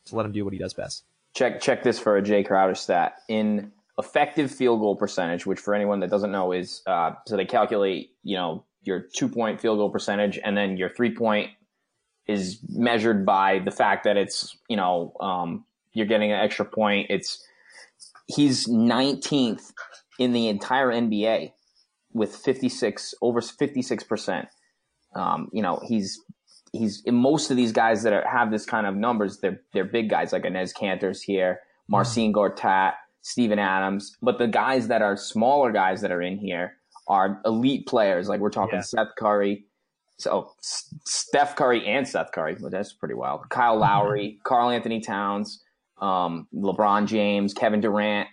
[0.07, 1.05] to let him do what he does best.
[1.35, 5.75] Check check this for a Jae Crowder stat in effective field goal percentage, which for
[5.75, 9.79] anyone that doesn't know is uh, so they calculate you know your two point field
[9.79, 11.51] goal percentage and then your three point
[12.27, 17.07] is measured by the fact that it's you know um, you're getting an extra point.
[17.11, 17.45] It's
[18.27, 19.73] he's 19th
[20.19, 21.53] in the entire NBA
[22.13, 24.49] with 56 over 56 percent.
[25.15, 26.21] Um, you know he's
[26.73, 29.39] he's most of these guys that are, have this kind of numbers.
[29.39, 34.17] They're they're big guys like Enes Kanter's here, Marcin Gortat, Steven Adams.
[34.23, 38.29] But the guys that are smaller guys that are in here are elite players.
[38.29, 38.83] Like we're talking Yeah.
[38.83, 39.65] Seth Curry.
[40.25, 43.47] So S- Steph Curry and Seth Curry, well, that's pretty wild.
[43.51, 45.63] Kyle Lowry, Karl-Anthony Towns,
[46.01, 48.29] um, LeBron James, Kevin Durant,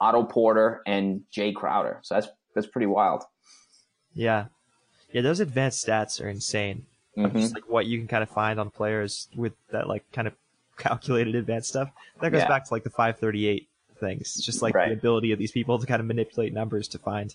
[0.00, 2.00] Otto Porter, and Jae Crowder.
[2.02, 3.22] So that's that's pretty wild.
[4.12, 4.46] Yeah,
[5.12, 5.22] yeah.
[5.22, 6.86] Those advanced stats are insane.
[7.16, 7.32] Mhm.
[7.32, 10.34] Just like what you can kind of find on players with that like kind of
[10.76, 11.90] calculated advanced stuff.
[12.20, 12.48] That goes Yeah.
[12.48, 13.68] back to like the 538
[14.00, 14.34] things.
[14.36, 14.88] It's just like Right.
[14.88, 17.34] the ability of these people to kind of manipulate numbers to find,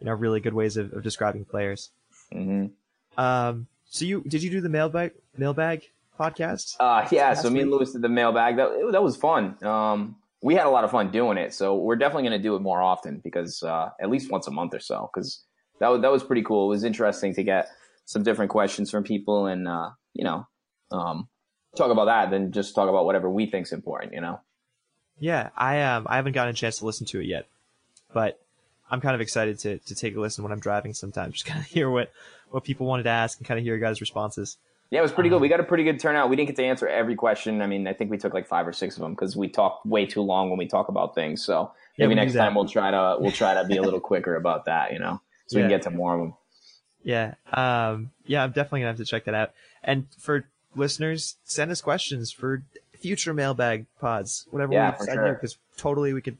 [0.00, 1.90] you know, really good ways of, of describing players.
[2.32, 2.66] hmm
[3.16, 5.84] Um, so you did you do the mailbag mailbag
[6.18, 6.76] podcast?
[6.80, 7.70] Uh, yeah, Last so me and?
[7.70, 8.56] Lewis did the mailbag.
[8.56, 9.62] That that was fun.
[9.64, 11.54] Um, we had a lot of fun doing it.
[11.54, 14.50] So we're definitely going to do it more often because uh, at least once a
[14.50, 15.10] month or so.
[15.12, 15.42] Because
[15.80, 16.66] that was, that was pretty cool.
[16.66, 17.68] It was interesting to get
[18.04, 20.46] some different questions from people and uh, you know
[20.92, 21.28] um,
[21.76, 24.12] talk about that than just talk about whatever we think's important.
[24.12, 24.40] You know.
[25.18, 27.46] Yeah, I um I haven't gotten a chance to listen to it yet,
[28.12, 28.43] but
[28.90, 30.94] I'm kind of excited to to take a listen when I'm driving.
[30.94, 32.12] Sometimes just kind of hear what
[32.50, 34.56] what people wanted to ask and kind of hear your guys' responses.
[34.90, 35.40] Yeah, it was pretty good.
[35.40, 36.28] We got a pretty good turnout.
[36.30, 37.62] We didn't get to answer every question.
[37.62, 39.80] I mean, I think we took like five or six of them because we talk
[39.84, 41.44] way too long when we talk about things.
[41.44, 44.36] So maybe do next time we'll try to we'll try to be a little quicker
[44.36, 44.92] about that.
[44.92, 46.34] You know, so we can get to more of them.
[47.02, 49.52] Yeah, um, yeah, I'm definitely gonna have to check that out.
[49.82, 52.62] And for listeners, send us questions for
[52.98, 55.34] future mailbag pods, whatever Yeah, we decide sure.
[55.34, 56.38] because totally we could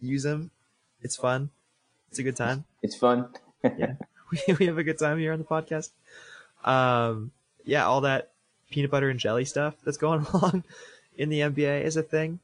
[0.00, 0.50] use them.
[1.02, 1.50] It's fun.
[2.10, 2.64] It's a good time.
[2.82, 3.28] It's fun.
[3.62, 3.94] yeah,
[4.48, 5.90] we, we have a good time here on the podcast.
[6.64, 7.32] Um,
[7.64, 8.30] yeah, all that
[8.70, 10.64] peanut butter and jelly stuff that's going along
[11.16, 12.40] in the NBA is a thing.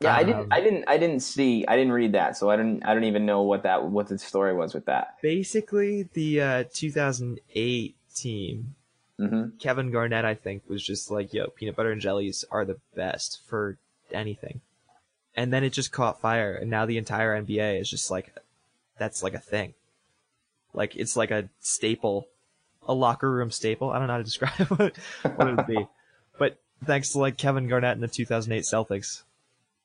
[0.00, 0.48] Yeah, I Um, didn't.
[0.52, 0.84] I didn't.
[0.88, 1.64] I didn't see.
[1.68, 2.84] I didn't read that, so I didn't.
[2.84, 5.16] I don't even know what that what the story was with that.
[5.22, 8.74] Basically, the uh, 2008 team,
[9.18, 12.78] hmm Kevin Garnett, I think, was just like, "Yo, peanut butter and jellies are the
[12.96, 13.78] best for
[14.10, 14.60] anything,"
[15.36, 18.34] and then it just caught fire, and now the entire NBA is just like,
[18.98, 19.74] that's like a thing.
[20.74, 22.28] Like it's like a staple,
[22.86, 23.90] a locker room staple.
[23.90, 24.96] I don't know how to describe what,
[25.36, 25.86] what it would be,
[26.38, 29.22] but thanks to like Kevin Garnett and the 2008 Celtics,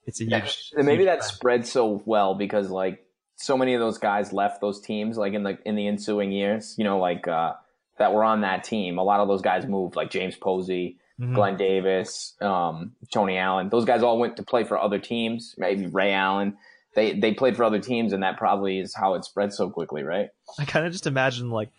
[0.05, 0.71] it's a huge.
[0.75, 3.05] And maybe huge that spread so well because like
[3.35, 6.75] so many of those guys left those teams like in the in the ensuing years.
[6.77, 7.53] You know, like uh,
[7.97, 8.97] that were on that team.
[8.97, 11.33] A lot of those guys moved, like James Posey, Mhm.
[11.33, 13.69] Glen Davis, um, Tony Allen.
[13.69, 15.55] Those guys all went to play for other teams.
[15.57, 16.57] Maybe Ray Allen.
[16.93, 20.03] They they played for other teams, and that probably is how it spread so quickly,
[20.03, 20.29] right?
[20.59, 21.69] I kind of just imagine like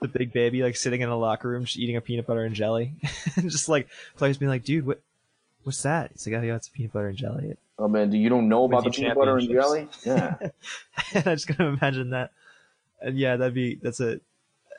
[0.00, 2.54] the big baby like sitting in a locker room just eating a peanut butter and
[2.54, 2.94] jelly,
[3.36, 5.00] and just like players being like, "Dude, what,
[5.62, 8.28] what's that?" He's like, "Oh, yeah, it's peanut butter and jelly." Oh man, do you
[8.28, 9.88] don't know about the peanut butter and jelly?
[10.06, 10.36] Yeah.
[11.14, 12.30] and I just kind of imagine that.
[13.00, 14.20] And yeah, that'd be that's a.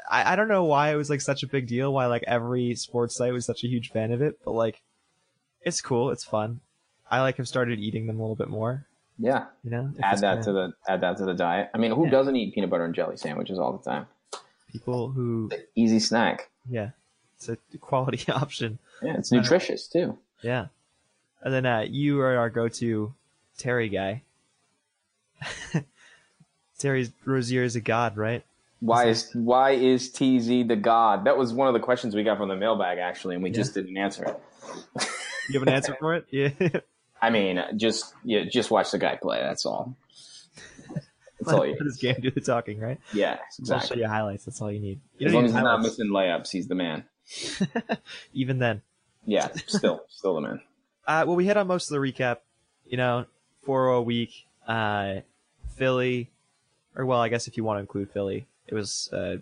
[0.10, 1.94] I, I don't know why it was like such a big deal.
[1.94, 4.82] Why like every sports site was such a huge fan of it, but like,
[5.62, 6.12] it's cool.
[6.12, 6.60] It's fun.
[7.10, 8.86] I like have started eating them a little bit more.
[9.18, 9.46] Yeah.
[9.64, 11.70] You know, Add that kinda to the add that to the diet.
[11.74, 12.12] I mean, who Yeah.
[12.12, 14.08] doesn't eat peanut butter and jelly sandwiches all the time?
[14.72, 16.50] people who Easy snack.
[16.70, 16.90] yeah,
[17.38, 18.78] it's a quality option.
[19.02, 20.18] Yeah, it's Uh, nutritious too.
[20.42, 20.68] Yeah.
[21.42, 23.14] And then uh, you are our go-to
[23.58, 24.24] Terry guy.
[26.78, 28.44] Terry Rozier is a god, right?
[28.86, 31.26] Why is why is TZ the god?
[31.26, 33.56] That was one of the questions we got from the mailbag actually, and we Yeah.
[33.56, 34.40] just didn't answer it.
[35.50, 36.26] You have an answer for it?
[36.32, 36.50] Yeah.
[37.22, 39.40] I mean, just yeah, just watch the guy play.
[39.40, 39.96] That's all.
[41.40, 41.78] That's all Let you.
[41.84, 43.00] his game do the talking, right?
[43.14, 43.40] Yeah,
[43.72, 44.46] I'll show you highlights.
[44.46, 45.00] That's all you need.
[45.18, 47.04] You As long as he's not missing layups, he's the man.
[48.34, 48.82] Even then.
[49.26, 50.62] Yeah, still, still the man.
[51.08, 52.38] Uh, well, we hit on most of the recap.
[52.86, 53.26] You know,
[53.64, 54.46] 4 a week.
[54.68, 55.22] Uh,
[55.76, 56.30] Philly,
[56.96, 59.38] or well, I guess if you want to include Philly, it was uh,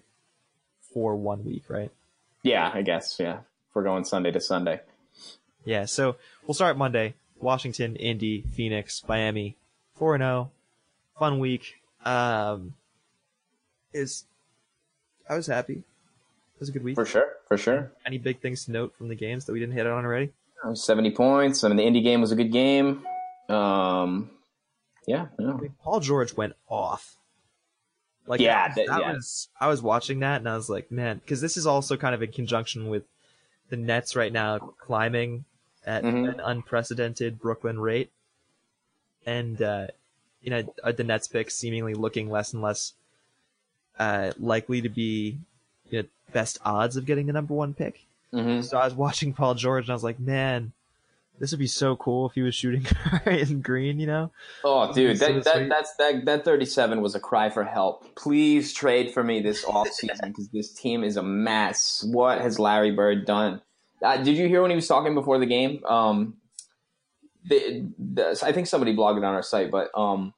[0.94, 1.92] 4 1 week, right?
[2.44, 3.18] Yeah, I guess.
[3.20, 4.82] Yeah, if we're going Sunday to Sunday.
[5.66, 7.14] Yeah, so we'll start Monday.
[7.40, 9.56] Washington, Indy, Phoenix, Miami,
[9.96, 10.52] four and zero,
[11.18, 11.76] fun week.
[12.06, 12.74] Um,
[13.94, 14.26] is
[15.30, 15.74] I was happy.
[15.74, 16.96] It was a good week.
[16.96, 17.92] For sure, for sure.
[18.06, 20.32] Any big things to note from the games that we didn't hit on already?
[20.64, 21.64] Uh, Seventy points.
[21.64, 23.06] I mean, the Indy game was a good game.
[23.50, 24.30] Um,
[25.08, 27.16] yeah, I mean, Paul George went off.
[28.26, 29.14] Like Yeah, that, that- that yeah.
[29.14, 29.50] was.
[29.60, 32.22] I was watching that and I was like, man, because this is also kind of
[32.24, 33.04] in conjunction with
[33.70, 35.46] the Nets right now climbing
[35.86, 36.34] at Mhm.
[36.34, 38.12] an unprecedented Brooklyn rate,
[39.26, 39.88] and uh,
[40.42, 42.94] you know uh, the Nets pick seemingly looking less and less
[44.00, 45.38] uh, likely to be
[45.90, 48.06] you know, best odds of getting the number one pick.
[48.32, 50.72] hmm So I was watching Paul George and I was like, man,
[51.40, 52.86] this would be so cool if he was shooting
[53.26, 54.32] in green, you know?
[54.64, 58.16] Oh, dude, So that, that that's that that 37 was a cry for help.
[58.16, 62.06] Please trade for me this offseason because this team is a mess.
[62.10, 63.62] What has Larry Bird done?
[64.02, 65.84] Uh, did you hear when he was talking before the game?
[65.86, 66.36] Um,
[67.46, 70.34] the, the, I think somebody blogged it on our site, but um,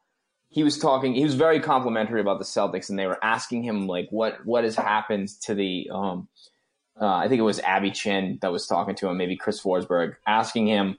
[0.50, 1.14] he was talking.
[1.14, 4.64] He was very complimentary about the Celtics, and they were asking him like, what what
[4.64, 6.28] has happened to the um,
[7.00, 10.16] uh, I think it was Abby Chin that was talking to him, maybe Chris Forsberg,
[10.26, 10.98] asking him,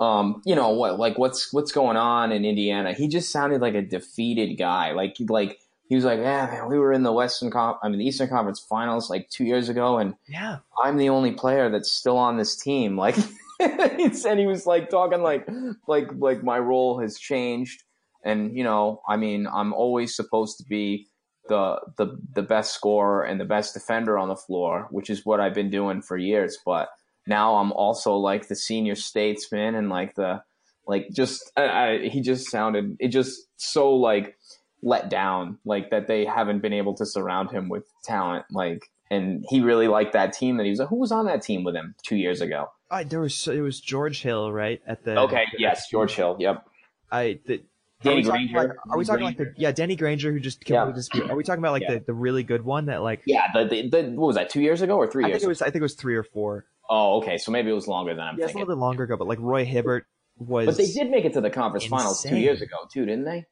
[0.00, 2.92] um, you know, what like what's what's going on in Indiana.
[2.92, 4.92] He just sounded like a defeated guy.
[4.92, 5.58] Like like
[5.88, 8.28] he was like, yeah, man, we were in the Western Con- I mean the Eastern
[8.28, 10.58] Conference Finals like two years ago, and Yeah.
[10.82, 12.96] I'm the only player that's still on this team.
[12.96, 13.16] Like,
[13.60, 15.48] and he was like talking like
[15.86, 17.82] like like my role has changed,
[18.24, 21.07] and you know, I mean, I'm always supposed to be
[21.48, 25.40] the the the best scorer and the best defender on the floor, which is what
[25.40, 26.58] I've been doing for years.
[26.64, 26.88] But
[27.26, 30.42] now I'm also like the senior statesman and like the
[30.86, 34.36] like just I, I, he just sounded it just so like
[34.82, 39.44] let down like that they haven't been able to surround him with talent like and
[39.48, 41.74] he really liked that team that he was like who was on that team with
[41.74, 44.80] him two years ago I, there was it was George Hill, right?
[44.86, 46.66] At the okay yes george hill yep
[47.12, 47.62] I the,
[48.02, 48.56] Danny Granger.
[48.56, 50.94] Like, are we talking like the yeah Danny Granger who just completely Yeah.
[50.94, 51.30] disappeared?
[51.30, 51.94] Are we talking about like Yeah.
[51.94, 54.60] the, the really good one that like yeah the, the, the what was that two
[54.60, 56.22] years ago or three I years think it was I think it was three or
[56.22, 56.64] four.
[56.88, 59.02] oh okay so maybe it was longer than i'm Yeah, it's a little bit longer
[59.04, 60.06] ago, but like Roy Hibbert
[60.38, 60.66] was.
[60.66, 63.46] but they did make it to the conference finals two years ago too didn't they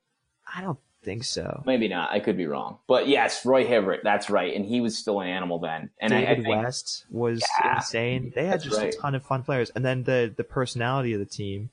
[0.54, 1.62] I don't think so.
[1.66, 4.96] maybe not i could be wrong but yes roy hibbert that's right and he was
[4.98, 8.32] still an animal then and I, I David think West was Yeah, insane.
[8.34, 8.92] They had just right.
[8.94, 11.70] a ton of fun players, and then the the personality of the team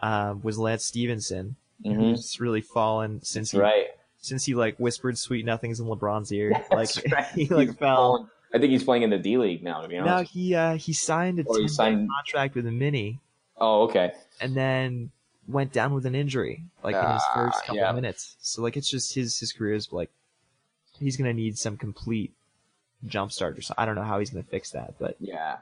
[0.00, 1.94] um, was Lance Stephenson, Mhm.
[1.96, 3.86] who's really fallen since he right
[4.18, 6.52] since he like whispered sweet nothings in LeBron's ear.
[6.70, 7.24] That's like right.
[7.34, 8.30] he like He's fell.
[8.54, 9.80] I think he's playing in the D League now.
[9.80, 13.18] To be No, he uh, he signed a Or he signed- contract with a mini,
[13.56, 14.12] Oh, okay.
[14.40, 15.10] and then
[15.48, 17.90] went down with an injury like in his Ah, first couple yeah.
[17.92, 18.36] minutes.
[18.40, 20.10] So like it's just his his career is like
[21.00, 22.32] he's gonna need some complete
[23.06, 23.74] jump start or so.
[23.76, 25.56] I don't know how he's gonna fix that, but Yeah,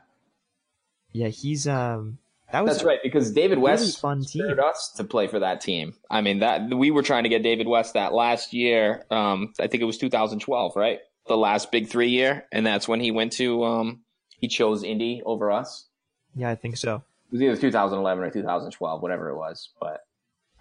[1.12, 2.18] yeah, he's um
[2.52, 2.98] that was that's right.
[3.02, 4.58] Because David really West fun team.
[4.58, 5.94] us to play for that team.
[6.10, 9.04] I mean, that we were trying to get David West that last year.
[9.10, 11.00] Um, I think it was 2012, right?
[11.26, 13.64] The last Big Three year, and that's when he went to.
[13.64, 14.00] Um,
[14.38, 15.86] he chose Indy over us.
[16.34, 17.02] Yeah, I think so.
[17.28, 19.68] It was either 2011 or 2012, whatever it was.
[19.80, 20.04] But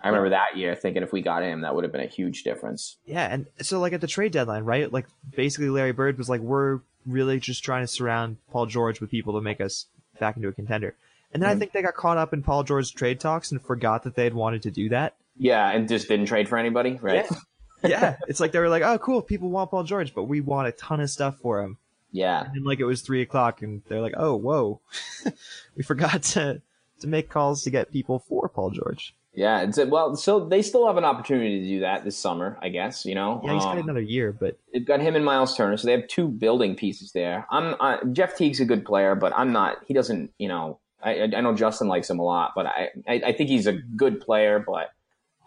[0.04, 2.44] I remember that year thinking if we got him, that would have been a huge
[2.44, 2.98] difference.
[3.06, 4.92] Yeah, and so like at the trade deadline, right?
[4.92, 9.10] Like basically Larry Bird was like, we're really just trying to surround Paul George with
[9.10, 9.88] people to make us
[10.20, 10.96] back into a contender.
[11.34, 11.60] And then I Mhm.
[11.60, 14.34] think they got caught up in Paul George's trade talks and forgot that they had
[14.34, 15.16] wanted to do that.
[15.38, 17.26] Yeah, and just didn't trade for anybody, right?
[17.82, 20.68] Yeah, it's like they were like, oh, cool, people want Paul George, but we want
[20.68, 21.78] a ton of stuff for him.
[22.12, 22.44] Yeah.
[22.44, 24.82] And then like it was three o'clock, and they're like, oh, whoa,
[25.78, 26.62] we forgot to
[27.00, 29.16] to make calls to get people for Paul George.
[29.34, 32.68] Yeah, it's well, so they still have an opportunity to do that this summer, I
[32.68, 33.06] guess.
[33.06, 35.78] You know, Yeah, he's got Um, another year, but they've got him and Miles Turner,
[35.78, 37.48] so they have two building pieces there.
[37.50, 39.78] I'm I, Jeff Teague's a good player, but I'm not.
[39.88, 40.80] He doesn't, you know.
[41.02, 43.68] I, I I know Justin likes him a lot, but I, I I think he's
[43.68, 44.92] a good player, but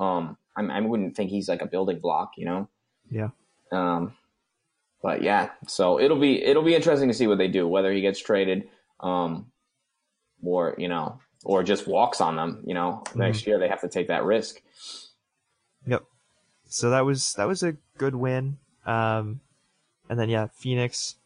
[0.03, 2.69] um, I'm, I wouldn't think he's like a building block, you know.
[3.11, 3.29] yeah,
[3.71, 4.15] Um,
[5.03, 8.01] but yeah, so it'll be it'll be interesting to see what they do, whether he
[8.01, 8.69] gets traded,
[9.01, 9.47] um,
[10.43, 12.63] or you know, or just walks on them.
[12.67, 14.63] You know, next year they have to take that risk.
[15.87, 16.05] Yep.
[16.69, 18.59] So that was that was a good win.
[18.87, 19.41] Um,
[20.09, 21.17] and then yeah, Phoenix.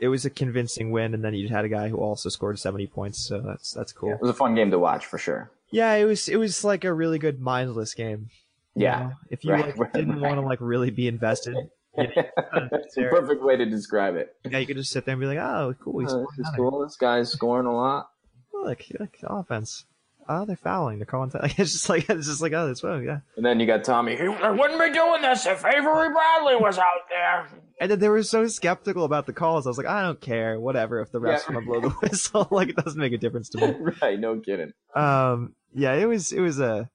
[0.00, 2.86] It was a convincing win, and then you had a guy who also scored seventy
[2.86, 3.18] points.
[3.18, 4.12] So that's that's cool.
[4.12, 5.50] It was a fun game to watch for sure.
[5.70, 8.28] Yeah, it was it was like a really good mindless game.
[8.74, 8.98] you Yeah.
[9.00, 9.12] know?
[9.30, 10.22] If you Right, like, didn't right.
[10.22, 11.54] want to like really be invested,
[11.96, 12.10] you know,
[12.72, 14.36] It's the perfect way to describe it.
[14.44, 16.46] yeah, you could just sit there and be like, oh, cool, he's uh, scoring this
[16.48, 16.80] is cool.
[16.84, 18.10] This guy's scoring a lot.
[18.52, 19.84] Look, look, offense.
[20.28, 20.98] Oh, they're fouling.
[20.98, 21.30] They're calling.
[21.34, 23.20] Like, it's just like it's just like oh, that's well, yeah.
[23.36, 24.16] And then you got Tommy.
[24.16, 27.48] He wouldn't be doing this if Avery Bradley was out there.
[27.80, 29.66] And then they were so skeptical about the calls.
[29.66, 31.00] I was like, I don't care, whatever.
[31.00, 31.54] If the refs Yeah.
[31.54, 33.74] want to blow the whistle, like it doesn't make a difference to me.
[34.02, 34.18] right?
[34.18, 34.72] No kidding.
[34.94, 36.88] Um, yeah, it was it was a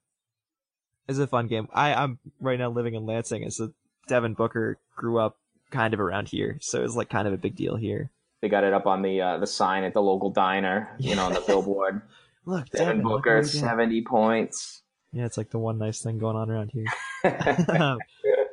[1.08, 1.68] It's a fun game.
[1.72, 3.72] I I'm right now living in Lansing, and so
[4.08, 5.36] Devin Booker grew up
[5.70, 8.10] kind of around here, so it was like kind of a big deal here.
[8.42, 10.88] They got it up on the uh, the sign at the local diner.
[10.98, 12.00] You know, on the billboard.
[12.46, 13.60] Look, Devin Booker, what he did.
[13.60, 14.82] seventy points.
[15.12, 16.86] Yeah, it's like the one nice thing going on around here.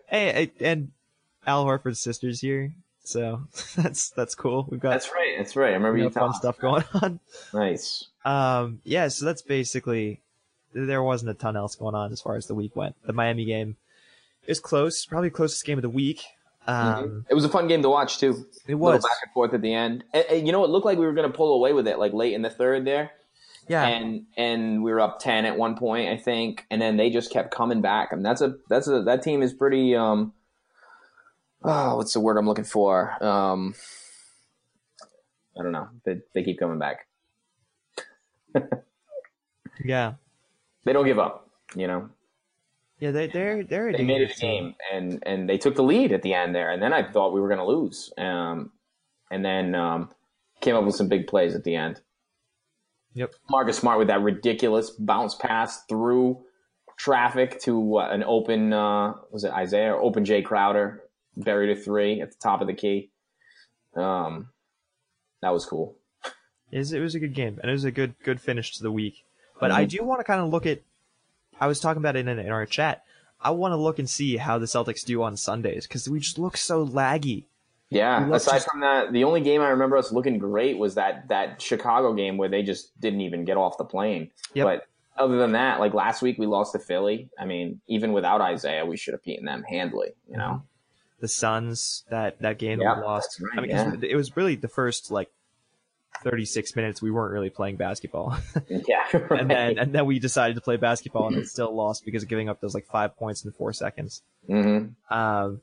[0.08, 0.92] hey, and
[1.46, 2.74] Al Horford's sister's here,
[3.04, 3.44] so
[3.76, 4.68] that's that's cool.
[4.70, 5.36] We've got That's right.
[5.38, 5.70] That's right.
[5.72, 7.20] I remember you fun stuff going on.
[7.54, 8.06] Nice.
[8.26, 10.22] Um, yeah, so that's basically
[10.74, 12.96] there wasn't a ton else going on as far as the week went.
[13.06, 13.78] The Miami game
[14.46, 16.24] is close, probably closest game of the week.
[16.68, 18.46] Um, It was a fun game to watch too.
[18.68, 19.04] It A was.
[19.04, 20.04] back and forth at the end.
[20.14, 21.98] And, and you know, it looked like we were going to pull away with it,
[21.98, 23.12] like late in the third there.
[23.70, 23.86] Yeah.
[23.86, 27.32] and and we were up ten at one point, I think, and then they just
[27.32, 28.10] kept coming back.
[28.12, 29.96] I mean, that's a that's a that team is pretty.
[29.96, 30.34] um
[31.64, 33.22] Oh, what's the word I'm looking for?
[33.24, 33.74] Um
[35.60, 35.88] I don't know.
[36.06, 37.08] They they keep coming back.
[39.84, 40.14] yeah.
[40.84, 41.50] They don't give up.
[41.76, 42.10] You know,
[43.00, 44.64] Yeah, they they're they're they made it a team.
[44.64, 47.34] game, and and they took the lead at the end there, and then I thought
[47.34, 48.14] we were going to lose.
[48.18, 48.72] Um,
[49.30, 50.10] and then um,
[50.62, 52.00] came up with some big plays at the end.
[53.18, 53.34] Yep.
[53.50, 56.44] Marcus Smart with that ridiculous bounce pass through
[56.98, 61.02] traffic to uh, an open uh, was it Isaiah or open Jae Crowder
[61.36, 63.10] buried a three at the top of the key.
[63.96, 64.50] Um,
[65.42, 65.96] that was cool.
[66.72, 68.84] It was, it was a good game, and it was a good good finish to
[68.84, 69.24] the week.
[69.60, 70.82] But I do want to kind of look at.
[71.60, 73.04] I was talking about it in, in our chat.
[73.42, 76.38] I want to look and see how the Celtics do on Sundays because we just
[76.38, 77.46] look so laggy.
[77.90, 78.30] Yeah.
[78.34, 81.62] Aside just- from that, the only game I remember us looking great was that that
[81.62, 84.32] Chicago game where they just didn't even get off the plane.
[84.54, 84.66] Yep.
[84.66, 84.88] But
[85.22, 87.30] other than that, like last week we lost to Philly.
[87.40, 90.10] I mean, even without Isaiah, we should have beaten them handily.
[90.30, 90.64] You know.
[91.20, 93.42] The Suns that that game Yeah, that we lost.
[93.42, 95.32] right, I mean, 'cause it was really the first like
[96.24, 98.38] thirty six minutes we weren't really playing basketball,
[98.70, 99.06] Yeah.
[99.30, 99.40] right.
[99.42, 102.30] and then and then we decided to play basketball and it still lost because of
[102.30, 104.22] giving up those like five points in four seconds.
[104.50, 104.94] Mhm.
[105.10, 105.62] Um,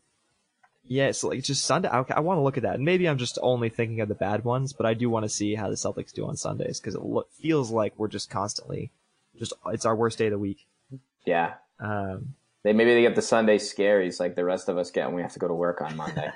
[0.87, 1.89] yeah, so like just Sunday.
[1.89, 4.14] I, I want to look at that, and maybe I'm just only thinking of the
[4.14, 6.95] bad ones, but I do want to see how the Celtics do on Sundays because
[6.95, 8.91] it lo- feels like we're just constantly,
[9.39, 10.66] just it's our worst day of the week.
[11.24, 11.55] Yeah.
[11.80, 15.16] Um, They maybe they get the Sunday scaries like the rest of us get when
[15.16, 16.30] we have to go to work on Monday.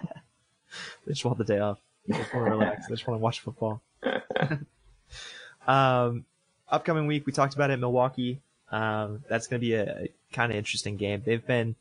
[1.06, 1.78] they just want the day off.
[2.06, 2.86] They just want to relax.
[2.86, 3.82] They just want to watch football.
[5.66, 6.24] um,
[6.68, 8.40] upcoming week, we talked about it, Milwaukee.
[8.70, 11.22] Um, that's going to be a, kind of interesting game.
[11.24, 11.74] They've been,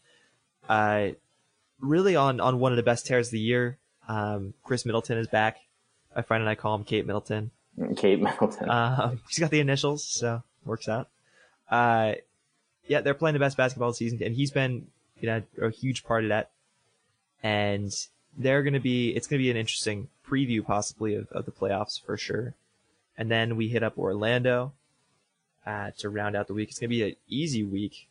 [0.70, 1.10] uh,
[1.80, 3.78] really on, on one of the best tears of the year.
[4.08, 5.58] Um, Khris Middleton is back.
[6.16, 7.52] My friend and I call him Kate Middleton.
[7.96, 8.70] Kate Middleton.
[8.70, 11.10] Um, he's got the initials, so works out.
[11.70, 12.14] Uh,
[12.88, 14.88] yeah, they're playing the best basketball season, and he's been,
[15.20, 16.52] you know, a huge part of that.
[17.44, 17.94] And
[18.38, 21.52] they're going to be, it's going to be an interesting preview possibly of, of the
[21.52, 22.56] playoffs for sure.
[23.18, 24.74] And then we hit up Orlando,
[25.68, 26.70] uh, to round out the week.
[26.70, 28.08] It's going to be an easy week.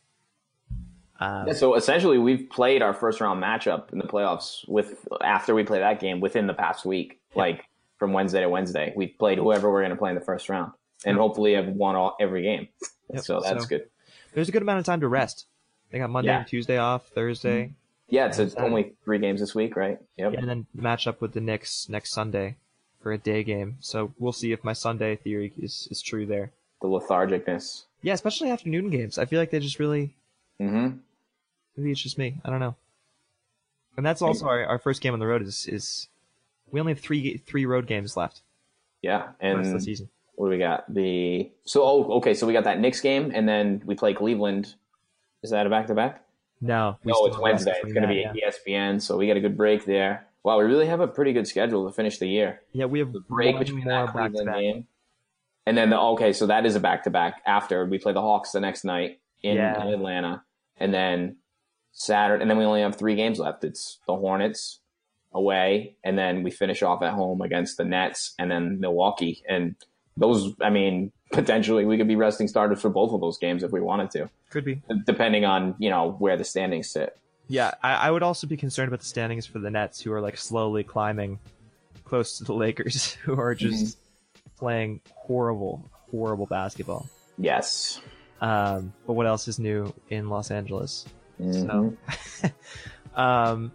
[1.19, 5.53] Um, Yeah, so essentially, we've played our first round matchup in the playoffs with after
[5.55, 7.65] we play that game within the past week, like
[7.97, 8.93] from Wednesday to Wednesday.
[8.95, 10.71] We played whoever we're going to play in the first round,
[11.05, 12.67] and hopefully have won all, every game.
[13.13, 13.89] Yep, so that's so- good.
[14.33, 15.45] there's a good amount of time to rest.
[15.91, 16.39] They got Monday Yeah.
[16.39, 17.71] and Tuesday off, Thursday.
[18.09, 19.97] Yeah, it's Yeah, only three games this week, right?
[20.17, 20.33] Yep.
[20.33, 22.55] and then match up with the Knicks next Sunday
[23.01, 23.77] for a day game.
[23.79, 26.51] So we'll see if my Sunday theory is, is true there.
[26.81, 27.85] The lethargicness.
[28.01, 29.17] Yeah, especially afternoon games.
[29.17, 30.13] I feel like they just really
[30.59, 30.89] hmm
[31.77, 32.39] maybe it's just me.
[32.43, 32.75] I don't know.
[33.95, 36.07] And that's also our, our first game on the road is is
[36.71, 38.41] we only have three three road games left
[39.01, 40.09] Yeah, for the rest of the and season.
[40.35, 40.93] what do we got?
[40.93, 44.75] The so oh okay, so we got that Knicks game, and then we play Cleveland.
[45.43, 46.23] Is that a back to back?
[46.59, 47.75] No, No, oh, it's Wednesday.
[47.83, 48.49] It's going to be yeah.
[48.49, 50.25] ESPN, so we got a good break there.
[50.43, 52.61] Wow, we really have a pretty good schedule to finish the year.
[52.71, 54.87] Yeah, we have the break between that Cleveland game.
[55.67, 57.41] And then the okay, so that is a back to back.
[57.45, 59.79] After we play the Hawks the next night in, Yeah.
[59.85, 60.43] in Atlanta,
[60.77, 61.35] and then
[61.99, 63.63] Saturday, and then we only have three games left.
[63.63, 64.79] It's the Hornets
[65.33, 69.43] away, and then we finish off at home against the Nets, and then Milwaukee.
[69.49, 69.75] And
[70.15, 73.71] those, I mean, potentially we could be resting starters for both of those games if
[73.71, 74.81] we wanted to, Could be.
[75.05, 77.17] depending on you know where the standings sit.
[77.49, 80.21] Yeah, I, I would also be concerned about the standings for the Nets, who are
[80.21, 81.39] like slowly climbing
[82.03, 83.97] close to the Lakers, who are just
[84.57, 87.07] playing horrible, horrible basketball.
[87.37, 88.01] Yes.
[88.39, 91.05] Um, but what else is new in Los Angeles?
[91.39, 91.97] Mhm.
[92.41, 92.51] So,
[93.21, 93.71] um,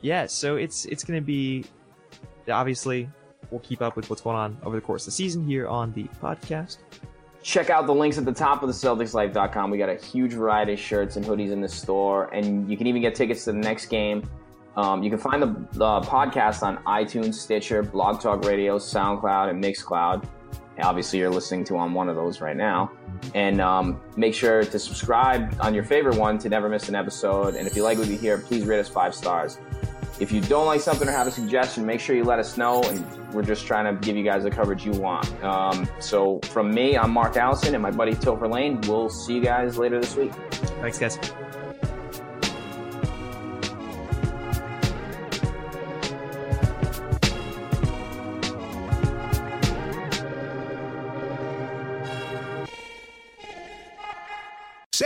[0.00, 1.64] yeah, so it's it's gonna be
[2.50, 3.08] obviously
[3.50, 5.92] we'll keep up with what's going on over the course of the season here on
[5.92, 6.78] the podcast.
[7.42, 9.70] check out the links at the top of the CelticsLife.com.
[9.70, 12.86] We got a huge variety of shirts and hoodies in the store, and you can
[12.86, 14.28] even get tickets to the next game.
[14.76, 19.62] Um, you can find the, the podcast on iTunes, Stitcher, Blog Talk Radio, SoundCloud, and
[19.62, 20.26] Mixcloud.
[20.82, 22.90] Obviously, you're listening to on one of those right now.
[23.34, 27.54] And um, make sure to subscribe on your favorite one to never miss an episode.
[27.54, 29.58] And if you like what you hear, please rate us five stars.
[30.20, 32.82] If you don't like something or have a suggestion, make sure you let us know.
[32.84, 33.04] And
[33.34, 35.28] we're just trying to give you guys the coverage you want.
[35.42, 38.80] Um, so from me, I'm Mark Allison and my buddy Topher Lane.
[38.82, 40.32] We'll see you guys later this week.
[40.80, 41.18] Thanks, guys.